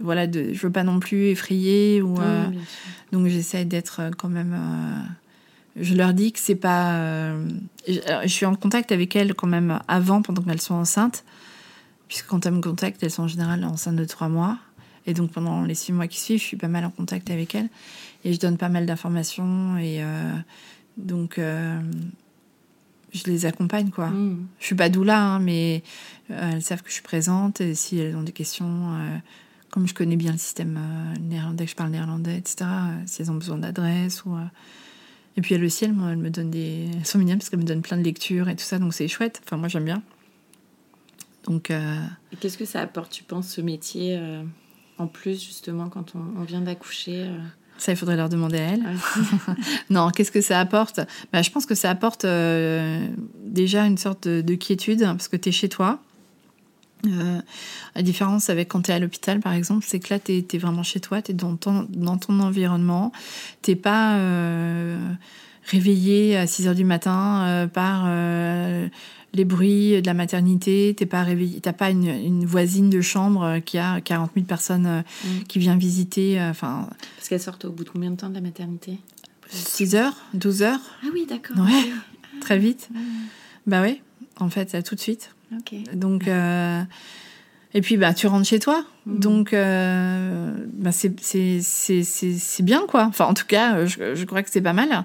[0.00, 2.16] voilà, de, je veux pas non plus effrayer ou.
[3.12, 4.56] donc j'essaie d'être quand même
[5.76, 6.94] je leur dis que c'est pas.
[6.94, 7.48] Euh,
[7.86, 11.24] je suis en contact avec elles quand même avant, pendant qu'elles sont enceintes,
[12.08, 14.58] puisque quand elles me contactent, elles sont en général enceintes de trois mois.
[15.06, 17.54] Et donc pendant les six mois qui suivent, je suis pas mal en contact avec
[17.54, 17.68] elles
[18.24, 20.34] et je donne pas mal d'informations et euh,
[20.98, 21.80] donc euh,
[23.12, 24.08] je les accompagne quoi.
[24.08, 24.46] Mm.
[24.58, 25.82] Je suis pas doula, hein, mais
[26.28, 28.92] elles savent que je suis présente et si elles ont des questions,
[29.70, 30.78] comme je connais bien le système
[31.20, 32.68] néerlandais, que je parle néerlandais, etc.
[33.06, 34.36] si elles ont besoin d'adresse ou
[35.36, 36.88] Et puis, elle le ciel, moi, elle me donne des.
[36.98, 39.06] Elles sont mignonnes parce qu'elle me donne plein de lectures et tout ça, donc c'est
[39.08, 39.40] chouette.
[39.44, 40.02] Enfin, moi, j'aime bien.
[41.44, 41.70] Donc.
[41.70, 41.96] euh,
[42.40, 44.42] qu'est-ce que ça apporte, tu penses, ce métier euh,
[44.98, 47.38] en plus, justement, quand on, on vient d'accoucher euh,
[47.78, 48.80] Ça, il faudrait leur demander à elle.
[48.82, 49.54] ouais.
[49.90, 51.00] Non, qu'est-ce que ça apporte?
[51.32, 53.06] Bah, Je pense que ça apporte euh,
[53.46, 56.00] déjà une sorte de, de quiétude, parce que tu es chez toi.
[57.06, 57.40] Euh,
[57.94, 60.58] la différence avec quand tu es à l'hôpital, par exemple, c'est que là, tu es,
[60.58, 63.12] vraiment chez toi, tu es dans ton, dans ton environnement.
[63.62, 64.98] Tu pas euh,
[65.66, 68.88] réveillé à 6 heures du matin euh, par euh,
[69.32, 70.94] les bruits de la maternité.
[70.98, 75.04] Tu pas réveillé, t'as pas une, une voisine de chambre qui a 40 000 personnes
[75.24, 75.42] Mm.
[75.48, 76.40] qui vient visiter.
[76.42, 78.98] Enfin, Parce qu'elles sortent au bout de combien de temps de la maternité?
[79.48, 81.56] 6 heures, 12 heures, Ah oui, d'accord.
[81.58, 81.90] Ouais.
[82.40, 82.88] très vite.
[83.66, 84.00] Bah oui,
[84.38, 85.34] en fait, tout de suite.
[85.94, 86.82] Donc, euh,
[87.72, 88.84] et puis, bah, tu rentres chez toi.
[89.06, 89.18] Mhm.
[89.20, 93.04] Donc, euh, bah, c'est, bien, quoi.
[93.04, 95.04] Enfin, en tout cas, euh, je, je crois que c'est pas mal.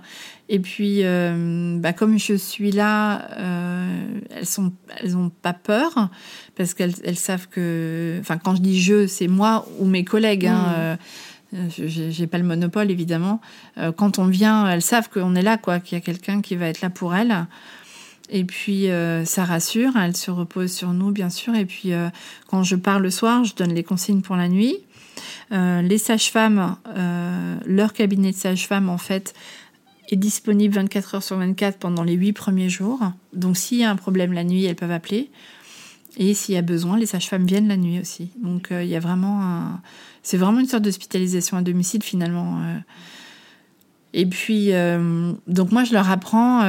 [0.49, 3.27] Et puis, euh, bah, comme je suis là,
[4.35, 6.09] elles sont, elles ont pas peur
[6.55, 10.47] parce qu'elles elles savent que, enfin, quand je dis je, c'est moi ou mes collègues.
[10.47, 10.97] Hein,
[11.53, 13.39] euh, j'ai pas le monopole, évidemment.
[13.95, 16.67] Quand on vient, elles savent qu'on est là, quoi, qu'il y a quelqu'un qui va
[16.67, 17.47] être là pour elles.
[18.29, 21.55] Et puis, euh, ça rassure, elle se repose sur nous, bien sûr.
[21.55, 22.09] Et puis, euh,
[22.47, 24.77] quand je pars le soir, je donne les consignes pour la nuit.
[25.51, 26.75] Euh, les sages-femmes,
[27.65, 29.33] leur cabinet de sages-femmes, en fait,
[30.09, 32.99] est disponible 24 heures sur 24 pendant les huit premiers jours.
[33.33, 35.29] Donc, s'il y a un problème la nuit, elles peuvent appeler.
[36.17, 38.31] Et s'il y a besoin, les sages-femmes viennent la nuit aussi.
[38.41, 39.79] Donc, il y a vraiment.
[40.23, 42.61] C'est vraiment une sorte d'hospitalisation à domicile, finalement.
[44.13, 44.71] Et puis,
[45.47, 46.63] donc moi, je leur apprends...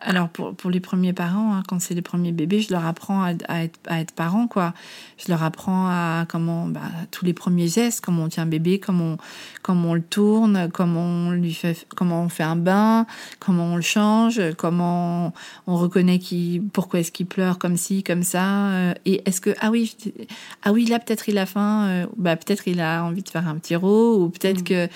[0.00, 3.22] alors pour, pour les premiers parents, hein, quand c'est les premiers bébés, je leur apprends
[3.22, 4.72] à, à être, à être parents, quoi.
[5.18, 6.80] Je leur apprends à comment bah,
[7.10, 9.16] tous les premiers gestes, comment on tient un bébé, comment on,
[9.62, 13.06] comment on le tourne, comment on lui fait, comment on fait un bain,
[13.40, 15.32] comment on le change, comment
[15.66, 19.54] on reconnaît qui, pourquoi est-ce qu'il pleure comme ci, comme ça, euh, et est-ce que
[19.60, 20.10] ah oui, je-
[20.62, 23.46] ah oui là peut-être il a faim, euh, bah peut-être il a envie de faire
[23.46, 24.64] un petit rot ou peut-être Mm.
[24.64, 24.88] que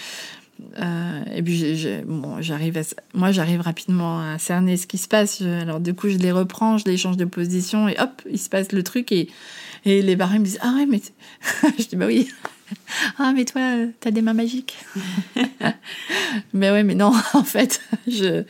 [0.78, 1.64] euh, et puis,
[2.06, 2.80] bon, j'arrive
[3.14, 5.42] moi, j'arrive rapidement à cerner ce qui se passe.
[5.42, 8.38] Je- alors, du coup, je les reprends, je les change de position et hop, il
[8.38, 9.10] se passe le truc.
[9.12, 9.28] Et,
[9.84, 11.00] et les parents me disent Ah ouais, mais.
[11.78, 12.28] je dis Bah oui.
[13.18, 14.76] Ah, mais toi, euh, t'as des mains magiques.
[16.54, 18.44] mais ouais, mais non, en fait, je.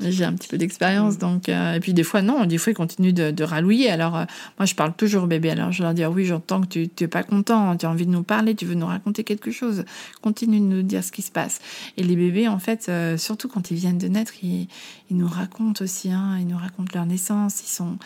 [0.00, 2.76] J'ai un petit peu d'expérience, donc euh, et puis des fois non, des fois ils
[2.76, 3.88] continuent de, de ralouiller.
[3.90, 4.24] Alors euh,
[4.58, 6.88] moi je parle toujours au bébé, alors je leur dis Ah oui j'entends que tu
[7.00, 9.84] n'es pas content, tu as envie de nous parler, tu veux nous raconter quelque chose,
[10.20, 11.60] continue de nous dire ce qui se passe.
[11.96, 14.68] Et les bébés, en fait, euh, surtout quand ils viennent de naître, ils,
[15.10, 17.62] ils nous racontent aussi, hein, ils nous racontent leur naissance.
[17.62, 17.96] Ils sont,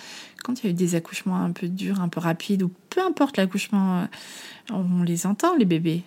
[0.44, 3.00] quand il y a eu des accouchements un peu durs, un peu rapides, ou peu
[3.02, 4.06] importe l'accouchement,
[4.72, 6.02] on les entend, les bébés.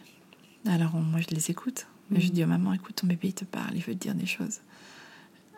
[0.65, 1.87] Alors on- moi, je les écoute.
[2.15, 2.33] Et Je Mhm.
[2.33, 4.59] dis aux mamans, écoute, ton bébé, il te parle, il veut te dire des choses.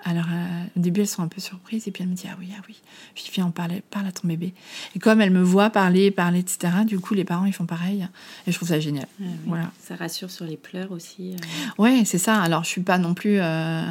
[0.08, 2.36] Alors, euh, au début, elles sont un peu surprises, et puis elle me dit, ah
[2.40, 2.80] oui, ah oui.
[3.16, 4.54] Puis, viens, on parle, parle à ton bébé.
[4.96, 8.08] Et comme elle me voit parler, parler, etc., du coup, les parents, ils font pareil.
[8.46, 9.08] Et je trouve ça génial.
[9.20, 9.28] Ah oui.
[9.48, 9.72] Voilà.
[9.82, 11.34] Ça rassure sur les pleurs aussi.
[11.34, 11.82] euh.
[11.82, 12.40] Ouais, c'est ça.
[12.40, 13.40] Alors, je suis pas non plus.
[13.40, 13.82] euh,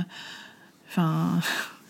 [0.89, 1.41] Enfin,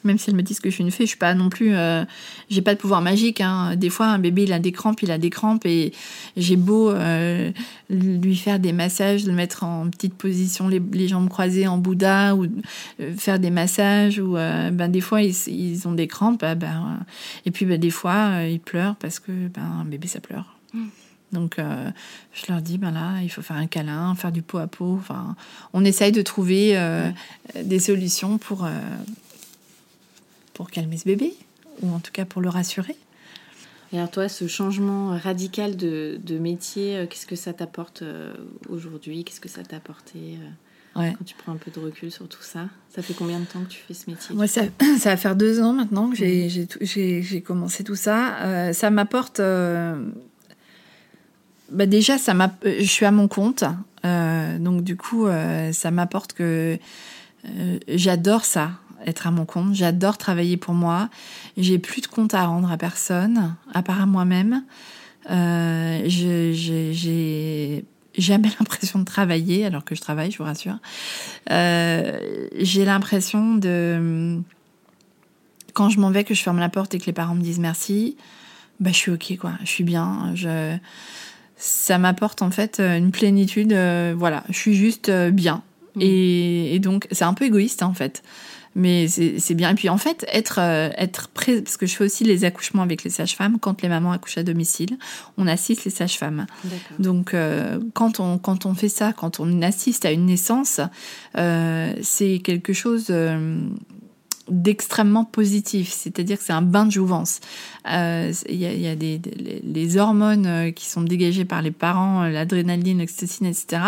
[0.05, 1.75] même si elles me disent que je suis une fée, je suis pas non plus.
[1.75, 2.05] euh,
[2.51, 3.41] J'ai pas de pouvoir magique.
[3.41, 3.75] hein.
[3.77, 5.93] Des fois, un bébé, il a des crampes, il a des crampes, et
[6.37, 7.51] j'ai beau euh,
[7.91, 12.35] lui faire des massages, le mettre en petite position, les, les jambes croisées en Bouddha,
[12.37, 12.45] ou
[13.01, 17.01] euh, faire des massages, ou ben des fois ils, ils ont des crampes, ah, ben,
[17.47, 20.57] et puis ben, des fois ils pleurent parce que ben un bébé ça pleure.
[20.73, 20.87] Mm.
[21.33, 21.91] Donc, euh,
[22.33, 24.97] je leur dis, ben là, il faut faire un câlin, faire du pot à pot.
[25.01, 25.35] Enfin,
[25.73, 27.11] on essaye de trouver euh,
[27.61, 28.71] des solutions pour, euh,
[30.55, 31.35] pour calmer ce bébé,
[31.83, 32.97] ou en tout cas pour le rassurer.
[33.93, 38.33] Et alors toi, ce changement radical de, de métier, euh, qu'est-ce que ça t'apporte euh,
[38.69, 39.23] aujourd'hui?
[39.25, 40.49] Qu'est-ce que ça t'a apporté euh,
[41.01, 41.13] Ouais.
[41.19, 42.69] quand tu prends un peu de recul sur tout ça?
[42.89, 44.35] Ça fait combien de temps que tu fais ce métier?
[44.35, 44.63] Moi, ça,
[44.99, 46.49] ça va faire deux ans maintenant que j'ai-
[47.23, 48.37] j'ai commencé tout ça.
[48.43, 49.41] Euh, ça m'apporte.
[49.41, 49.97] euh,
[51.71, 53.65] bah déjà, ça m'a- je suis à mon compte.
[54.05, 55.27] Euh, donc, du coup,
[55.73, 56.79] ça m'apporte que
[57.89, 58.73] j'adore ça,
[59.05, 59.75] être à mon compte.
[59.75, 61.09] J'adore travailler pour moi.
[61.57, 64.65] J'ai plus de compte à rendre à personne, à part à moi-même.
[65.31, 67.85] Euh, j'ai
[68.17, 70.79] jamais l'impression de travailler, alors que je travaille, je vous rassure.
[71.51, 74.41] Euh, j'ai l'impression de
[75.73, 77.59] quand je m'en vais, que je ferme la porte et que les parents me disent
[77.59, 78.17] merci,
[78.81, 80.33] bah je suis ok quoi, je suis bien.
[80.35, 80.77] Je
[81.57, 83.73] ça m'apporte en fait une plénitude.
[83.73, 85.63] euh, voilà, je suis juste euh, bien.
[85.97, 86.01] Mm.
[86.01, 88.23] Et, et donc c'est un peu égoïste hein, en fait.
[88.75, 89.70] Mais c'est bien.
[89.70, 92.83] Et puis en fait, être, euh, être prêt, parce que je fais aussi les accouchements
[92.83, 94.99] avec les sages-femmes, quand les mamans accouchent à domicile,
[95.39, 96.47] on assiste les sages-femmes.
[96.99, 100.81] Donc euh, quand, on, quand on fait ça, quand on assiste à une naissance,
[101.37, 103.12] euh, c'est quelque chose
[104.51, 107.41] d'extrêmement positif, c'est-à-dire que c'est un bain de jouvence.
[107.87, 109.20] Il y, a, y a des,
[109.62, 113.83] les hormones qui sont dégagées par les parents, l'adrénaline, l'oxytocine, etc.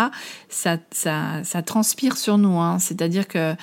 [0.49, 2.79] Ça, ça, ça transpire sur nous, hein.
[2.79, 3.55] c'est-à-dire que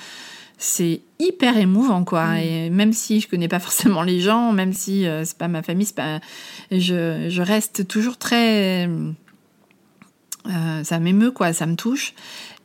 [0.57, 2.27] c'est hyper émouvant quoi.
[2.27, 2.37] Mm.
[2.37, 5.63] et même si je connais pas forcément les gens même si euh, c'est pas ma
[5.63, 6.19] famille c'est pas
[6.71, 8.87] je, je reste toujours très
[10.47, 12.13] euh, ça m'émeut quoi ça me touche.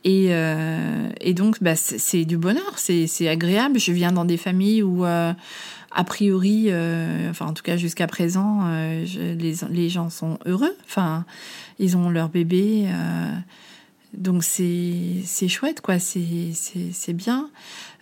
[0.03, 3.79] Et, euh, et donc bah, c'est du bonheur c'est agréable.
[3.79, 5.35] Je viens dans des familles où a
[6.05, 6.69] priori
[7.29, 8.67] enfin en tout cas jusqu'à présent
[9.03, 10.75] les, les gens sont heureux.
[10.85, 11.25] Enfin
[11.77, 12.87] ils ont leur bébé
[14.13, 17.49] donc c'est chouette quoi, c'est bien.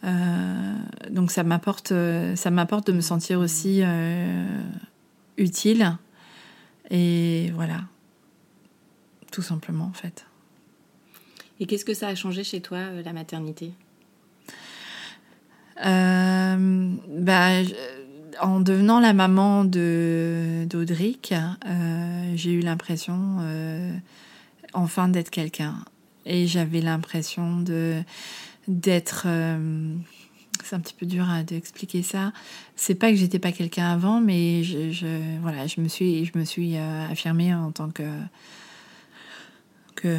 [0.04, 0.76] Euh,
[1.10, 1.94] donc ça m'apporte
[2.36, 4.62] ça m'apporte de me sentir aussi euh,
[5.38, 5.98] utile.
[6.90, 7.82] Et voilà.
[9.32, 10.26] Tout simplement en fait.
[11.60, 13.72] Et qu'est-ce que ça a changé chez toi euh, la maternité?
[15.82, 17.62] Bah,
[18.42, 21.34] en devenant la maman de d'Audric,
[22.36, 23.38] j'ai eu l'impression
[24.74, 25.76] enfin d'être quelqu'un
[26.30, 28.02] et j'avais l'impression de
[28.68, 29.96] d'être euh,
[30.64, 32.32] c'est un petit peu dur d'expliquer ça.
[32.76, 36.46] C'est pas que j'étais pas quelqu'un avant, mais je, voilà, je me suis je me
[36.46, 38.04] suis euh, affirmée en tant que
[39.96, 40.18] que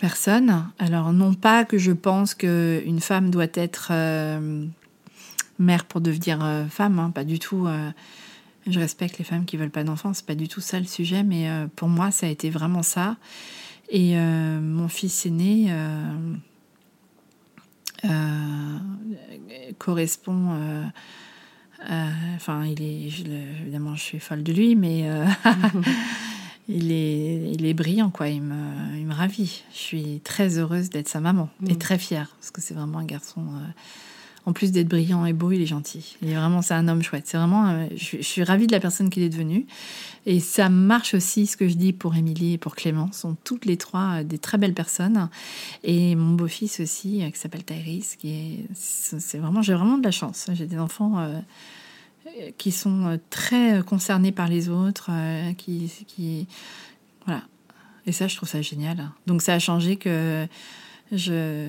[0.00, 0.68] personne.
[0.78, 4.66] Alors non pas que je pense que une femme doit être euh,
[5.58, 7.66] mère pour devenir femme, hein, pas du tout.
[8.66, 11.24] je respecte les femmes qui veulent pas d'enfants, c'est pas du tout ça le sujet,
[11.24, 13.16] mais pour moi ça a été vraiment ça.
[13.90, 16.34] Et euh, mon fils aîné euh,
[18.04, 18.78] euh,
[19.78, 20.90] correspond.
[22.36, 23.06] enfin, il est.
[23.62, 25.08] évidemment, je suis folle de lui, mais.
[26.68, 28.28] il est, il est brillant, quoi.
[28.28, 29.64] Il me, il me ravit.
[29.72, 31.78] Je suis très heureuse d'être sa maman et mm.
[31.78, 33.42] très fière parce que c'est vraiment un garçon
[34.48, 36.16] en plus d'être brillant et beau, il est gentil.
[36.22, 37.26] Il est vraiment, c'est un homme chouette.
[37.26, 39.66] C'est vraiment, euh, je, suis ravie de la personne qu'il est devenu.
[40.24, 43.66] Et ça marche aussi, ce que je dis pour Émilie et pour Clément, sont toutes
[43.66, 45.28] les trois euh, des très belles personnes.
[45.84, 50.04] Et mon beau-fils aussi, euh, qui s'appelle Tyrese, qui est, c'est vraiment, j'ai vraiment de
[50.04, 50.48] la chance.
[50.54, 51.42] J'ai des enfants
[52.56, 55.10] qui sont très concernés par les autres,
[55.58, 56.46] qui,
[57.26, 57.42] voilà.
[58.06, 59.10] Et ça, je trouve ça génial.
[59.26, 60.46] Donc ça a changé que
[61.12, 61.68] je,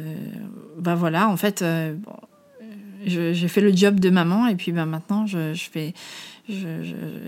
[0.78, 1.62] bah voilà, en fait
[3.06, 5.94] j'ai fait le job de maman et puis ben, maintenant je, je fais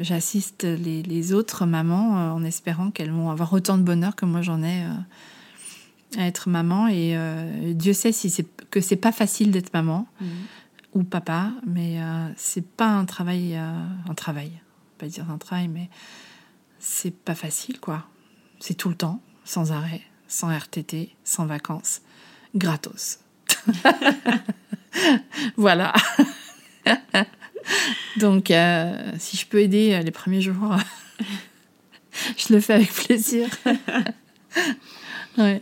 [0.01, 4.25] j'assiste les, les, autres mamans euh, en espérant qu'elles vont avoir autant de bonheur que
[4.25, 6.87] moi j'en ai euh, à être maman.
[6.87, 10.25] Et euh, Dieu sait si c'est que c'est pas facile d'être maman mmh.
[10.93, 11.99] ou papa mais
[12.35, 14.51] c'est pas un travail un travail.
[14.97, 15.89] Pas dire un travail mais
[16.79, 18.07] c'est pas facile quoi.
[18.59, 22.01] C'est tout le temps sans arrêt sans RTT sans vacances
[22.55, 23.19] gratos
[25.57, 25.93] voilà.
[28.17, 30.75] Donc, euh, si je peux aider euh, les premiers jours,
[32.37, 33.47] je le fais avec plaisir.
[35.37, 35.61] ouais.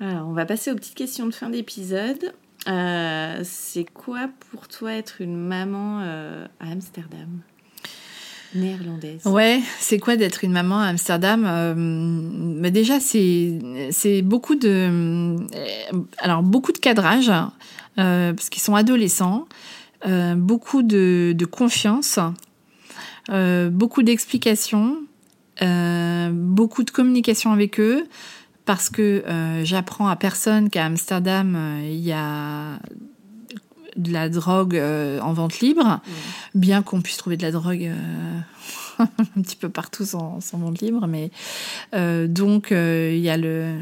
[0.00, 2.32] Alors, on va passer aux petites questions de fin d'épisode.
[2.68, 7.40] Euh, c'est quoi pour toi être une maman à Amsterdam?
[8.54, 9.24] Néerlandaise.
[9.26, 11.74] Ouais, c'est quoi d'être une maman à Amsterdam?
[11.76, 15.36] Mais déjà, c'est beaucoup de
[16.18, 17.30] alors beaucoup de cadrage.
[18.00, 19.46] Euh, parce qu'ils sont adolescents,
[20.06, 22.18] euh, beaucoup de, confiance,
[23.30, 24.96] euh, beaucoup d'explications,
[26.32, 28.06] beaucoup de communication avec eux,
[28.64, 29.22] parce que
[29.62, 32.78] j'apprends à personne qu'à Amsterdam, il y a
[33.96, 34.80] de la drogue
[35.22, 36.00] en vente libre,
[36.54, 37.90] bien qu'on puisse trouver de la drogue
[39.36, 41.06] un petit peu partout sans, sans monde libre.
[41.06, 41.30] Mais
[41.94, 43.76] euh, donc euh, il y a le,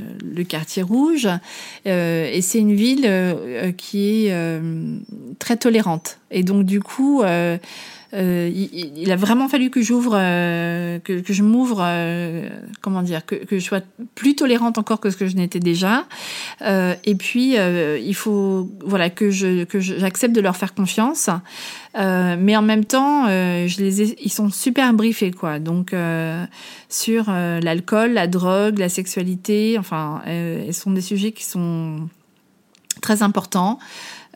[0.48, 1.28] quartier rouge
[1.86, 3.10] euh, et c'est une ville
[3.76, 4.60] qui est
[5.38, 6.18] très tolérante.
[6.30, 7.22] Et donc du coup
[8.14, 12.48] euh, il, il, a vraiment fallu que j'ouvre, euh, que, que, je m'ouvre, euh,
[12.80, 13.80] comment dire, que, que, je sois
[14.14, 16.06] plus tolérante encore que ce que je n'étais déjà.
[16.62, 21.28] Euh, et puis, il faut, voilà, que je, que j'accepte de leur faire confiance.
[21.94, 25.58] mais en même temps, je les ai, ils sont super briefés, quoi.
[25.58, 25.94] Donc,
[26.88, 32.08] sur l'alcool, la drogue, la sexualité, enfin, ce sont des sujets qui sont
[33.02, 33.78] très importants.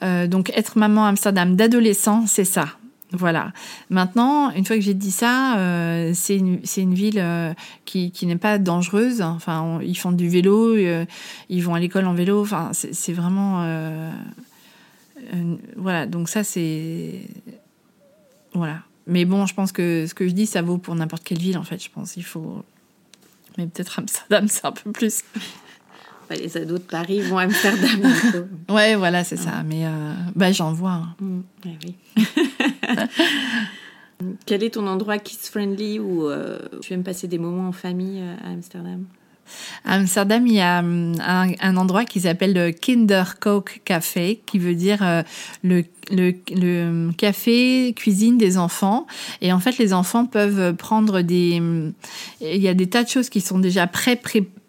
[0.02, 2.66] donc, être maman Amsterdam d'adolescent, c'est ça.
[3.12, 3.52] Voilà.
[3.90, 7.52] Maintenant, une fois que j'ai dit ça, euh, c'est une, une, ville euh,
[7.84, 9.20] qui, qui n'est pas dangereuse.
[9.20, 11.04] Enfin, ils font du vélo, euh,
[11.48, 12.40] ils vont à l'école en vélo.
[12.40, 14.10] Enfin, c'est vraiment.
[15.76, 17.20] Voilà, donc ça c'est.
[18.54, 18.80] Voilà.
[19.06, 21.58] Mais bon, je pense que ce que je dis, ça vaut pour n'importe quelle ville
[21.58, 22.16] en fait, je pense.
[22.16, 22.64] Il faut.
[23.58, 25.22] Mais peut-être Amsterdam, c'est un peu plus.
[26.30, 28.48] les ados de Paris vont à Amsterdam.
[28.70, 29.62] ouais, voilà, c'est ça.
[29.64, 29.84] Mais
[30.34, 30.92] bah, j'en vois.
[30.92, 31.14] Hein.
[31.20, 31.94] Mm, oui.
[34.46, 36.30] Quel est ton endroit kids-friendly où
[36.80, 39.04] tu aimes passer des moments en famille à Amsterdam?
[39.84, 44.74] À Amsterdam, il y a hum, un, endroit qui s'appelle le Kinderkook Café, qui veut
[44.74, 45.22] dire euh,
[45.62, 49.06] le, le, café cuisine des enfants.
[49.40, 51.60] Et en fait, les enfants peuvent prendre des...
[52.40, 54.16] Il y a des tas de choses qui sont déjà pré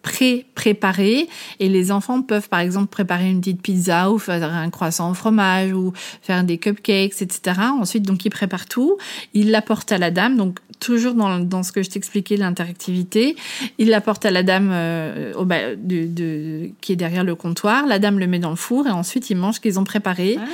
[0.04, 1.28] pré-préparées
[1.60, 5.14] et les enfants peuvent par exemple préparer une petite pizza ou faire un croissant au
[5.14, 8.98] fromage ou faire des cupcakes etc ensuite donc ils préparent tout
[9.34, 13.36] ils l'apportent à la dame donc toujours dans, dans ce que je t'expliquais, l'interactivité.
[13.78, 17.88] Il l'apporte à la dame euh, au, de, de, qui est derrière le comptoir.
[17.88, 20.38] La dame le met dans le four et ensuite ils mangent ce qu'ils ont préparé.
[20.40, 20.46] Ah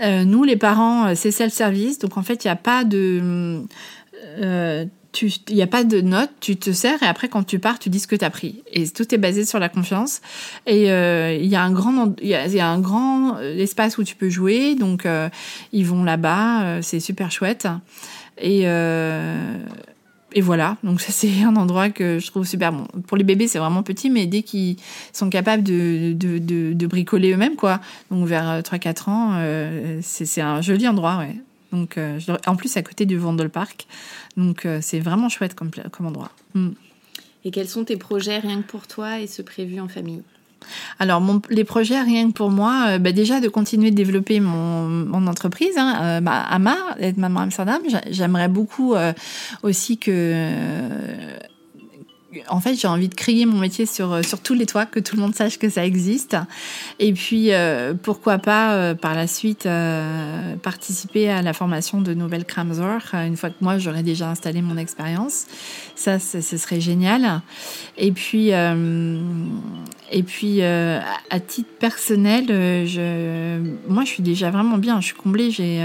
[0.00, 1.98] euh, nous, les parents, euh, c'est self-service.
[1.98, 3.62] Donc en fait, il n'y a pas de...
[4.40, 4.84] Euh,
[5.22, 7.88] il n'y a pas de notes, tu te sers et après quand tu pars, tu
[7.90, 8.62] dis ce que tu as pris.
[8.72, 10.20] Et tout est basé sur la confiance.
[10.66, 14.28] Et euh, il y a un grand, y, a, un grand espace où tu peux
[14.28, 15.28] jouer, donc euh,
[15.72, 17.68] ils vont là-bas, c'est super chouette.
[18.40, 19.58] Et, euh,
[20.40, 22.86] voilà, donc ça c'est un endroit que je trouve super bon.
[23.06, 24.76] Pour les bébés c'est vraiment petit, mais dès qu'ils
[25.12, 27.80] sont capables de, de, bricoler eux-mêmes, quoi,
[28.10, 31.36] donc vers 3-4 euh, ans, euh, c'est un joli endroit, ouais.
[31.72, 33.86] Donc, euh, en plus, à côté du Vondelpark.
[34.36, 36.30] Donc, euh, c'est vraiment chouette comme, comme endroit.
[36.54, 36.70] Mm.
[37.44, 40.22] Et quels sont tes projets rien que pour toi et ceux prévus en famille?
[40.98, 44.40] Alors, mon, les projets, rien que pour moi, euh, bah déjà de continuer de développer
[44.40, 47.80] mon, mon entreprise, hein, euh, bah, Ama, être maman Amsterdam.
[48.10, 49.12] J'aimerais beaucoup euh,
[49.62, 50.44] aussi que
[52.48, 55.00] en fait, j'ai envie de crier mon métier sur, euh, sur tous les toits, que
[55.00, 56.36] tout le monde sache que ça existe.
[56.98, 59.68] Et puis, euh, pourquoi pas, euh, par la suite,
[60.62, 64.76] participer à la formation de Nobel Kramzor, une fois que moi, j'aurais déjà installé mon
[64.76, 65.46] expérience.
[65.94, 67.40] Ça, ce serait génial.
[67.96, 73.58] Et puis, et puis à titre personnel, je,
[73.88, 75.00] moi, je suis déjà vraiment bien.
[75.00, 75.50] Je suis comblée.
[75.50, 75.82] J'ai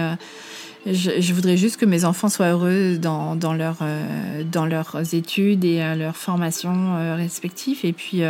[0.86, 5.64] je, voudrais juste que mes enfants soient heureux dans, dans, leur, euh, dans leurs études
[5.64, 7.80] et euh, leurs formations euh, respectives.
[7.84, 8.22] Et puis,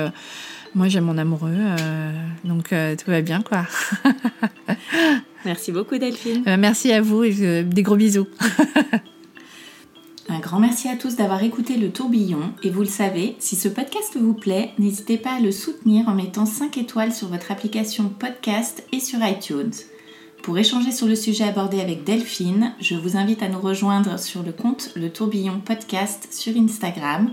[0.76, 1.56] moi, j'aime mon amoureux.
[2.44, 3.66] donc, tout va bien, quoi.
[5.46, 6.44] merci beaucoup, Delphine.
[6.58, 8.28] merci à vous et des gros bisous.
[10.30, 13.68] Un grand merci à tous d'avoir écouté le tourbillon et vous le savez, si ce
[13.68, 18.08] podcast vous plaît, n'hésitez pas à le soutenir en mettant 5 étoiles sur votre application
[18.08, 19.74] podcast et sur iTunes.
[20.44, 24.44] Pour échanger sur le sujet abordé avec Delphine, je vous invite à nous rejoindre sur
[24.44, 27.32] le compte Le Tourbillon Podcast sur Instagram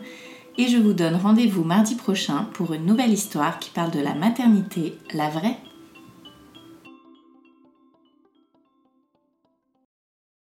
[0.56, 4.14] et je vous donne rendez-vous mardi prochain pour une nouvelle histoire qui parle de la
[4.14, 5.56] maternité, la vraie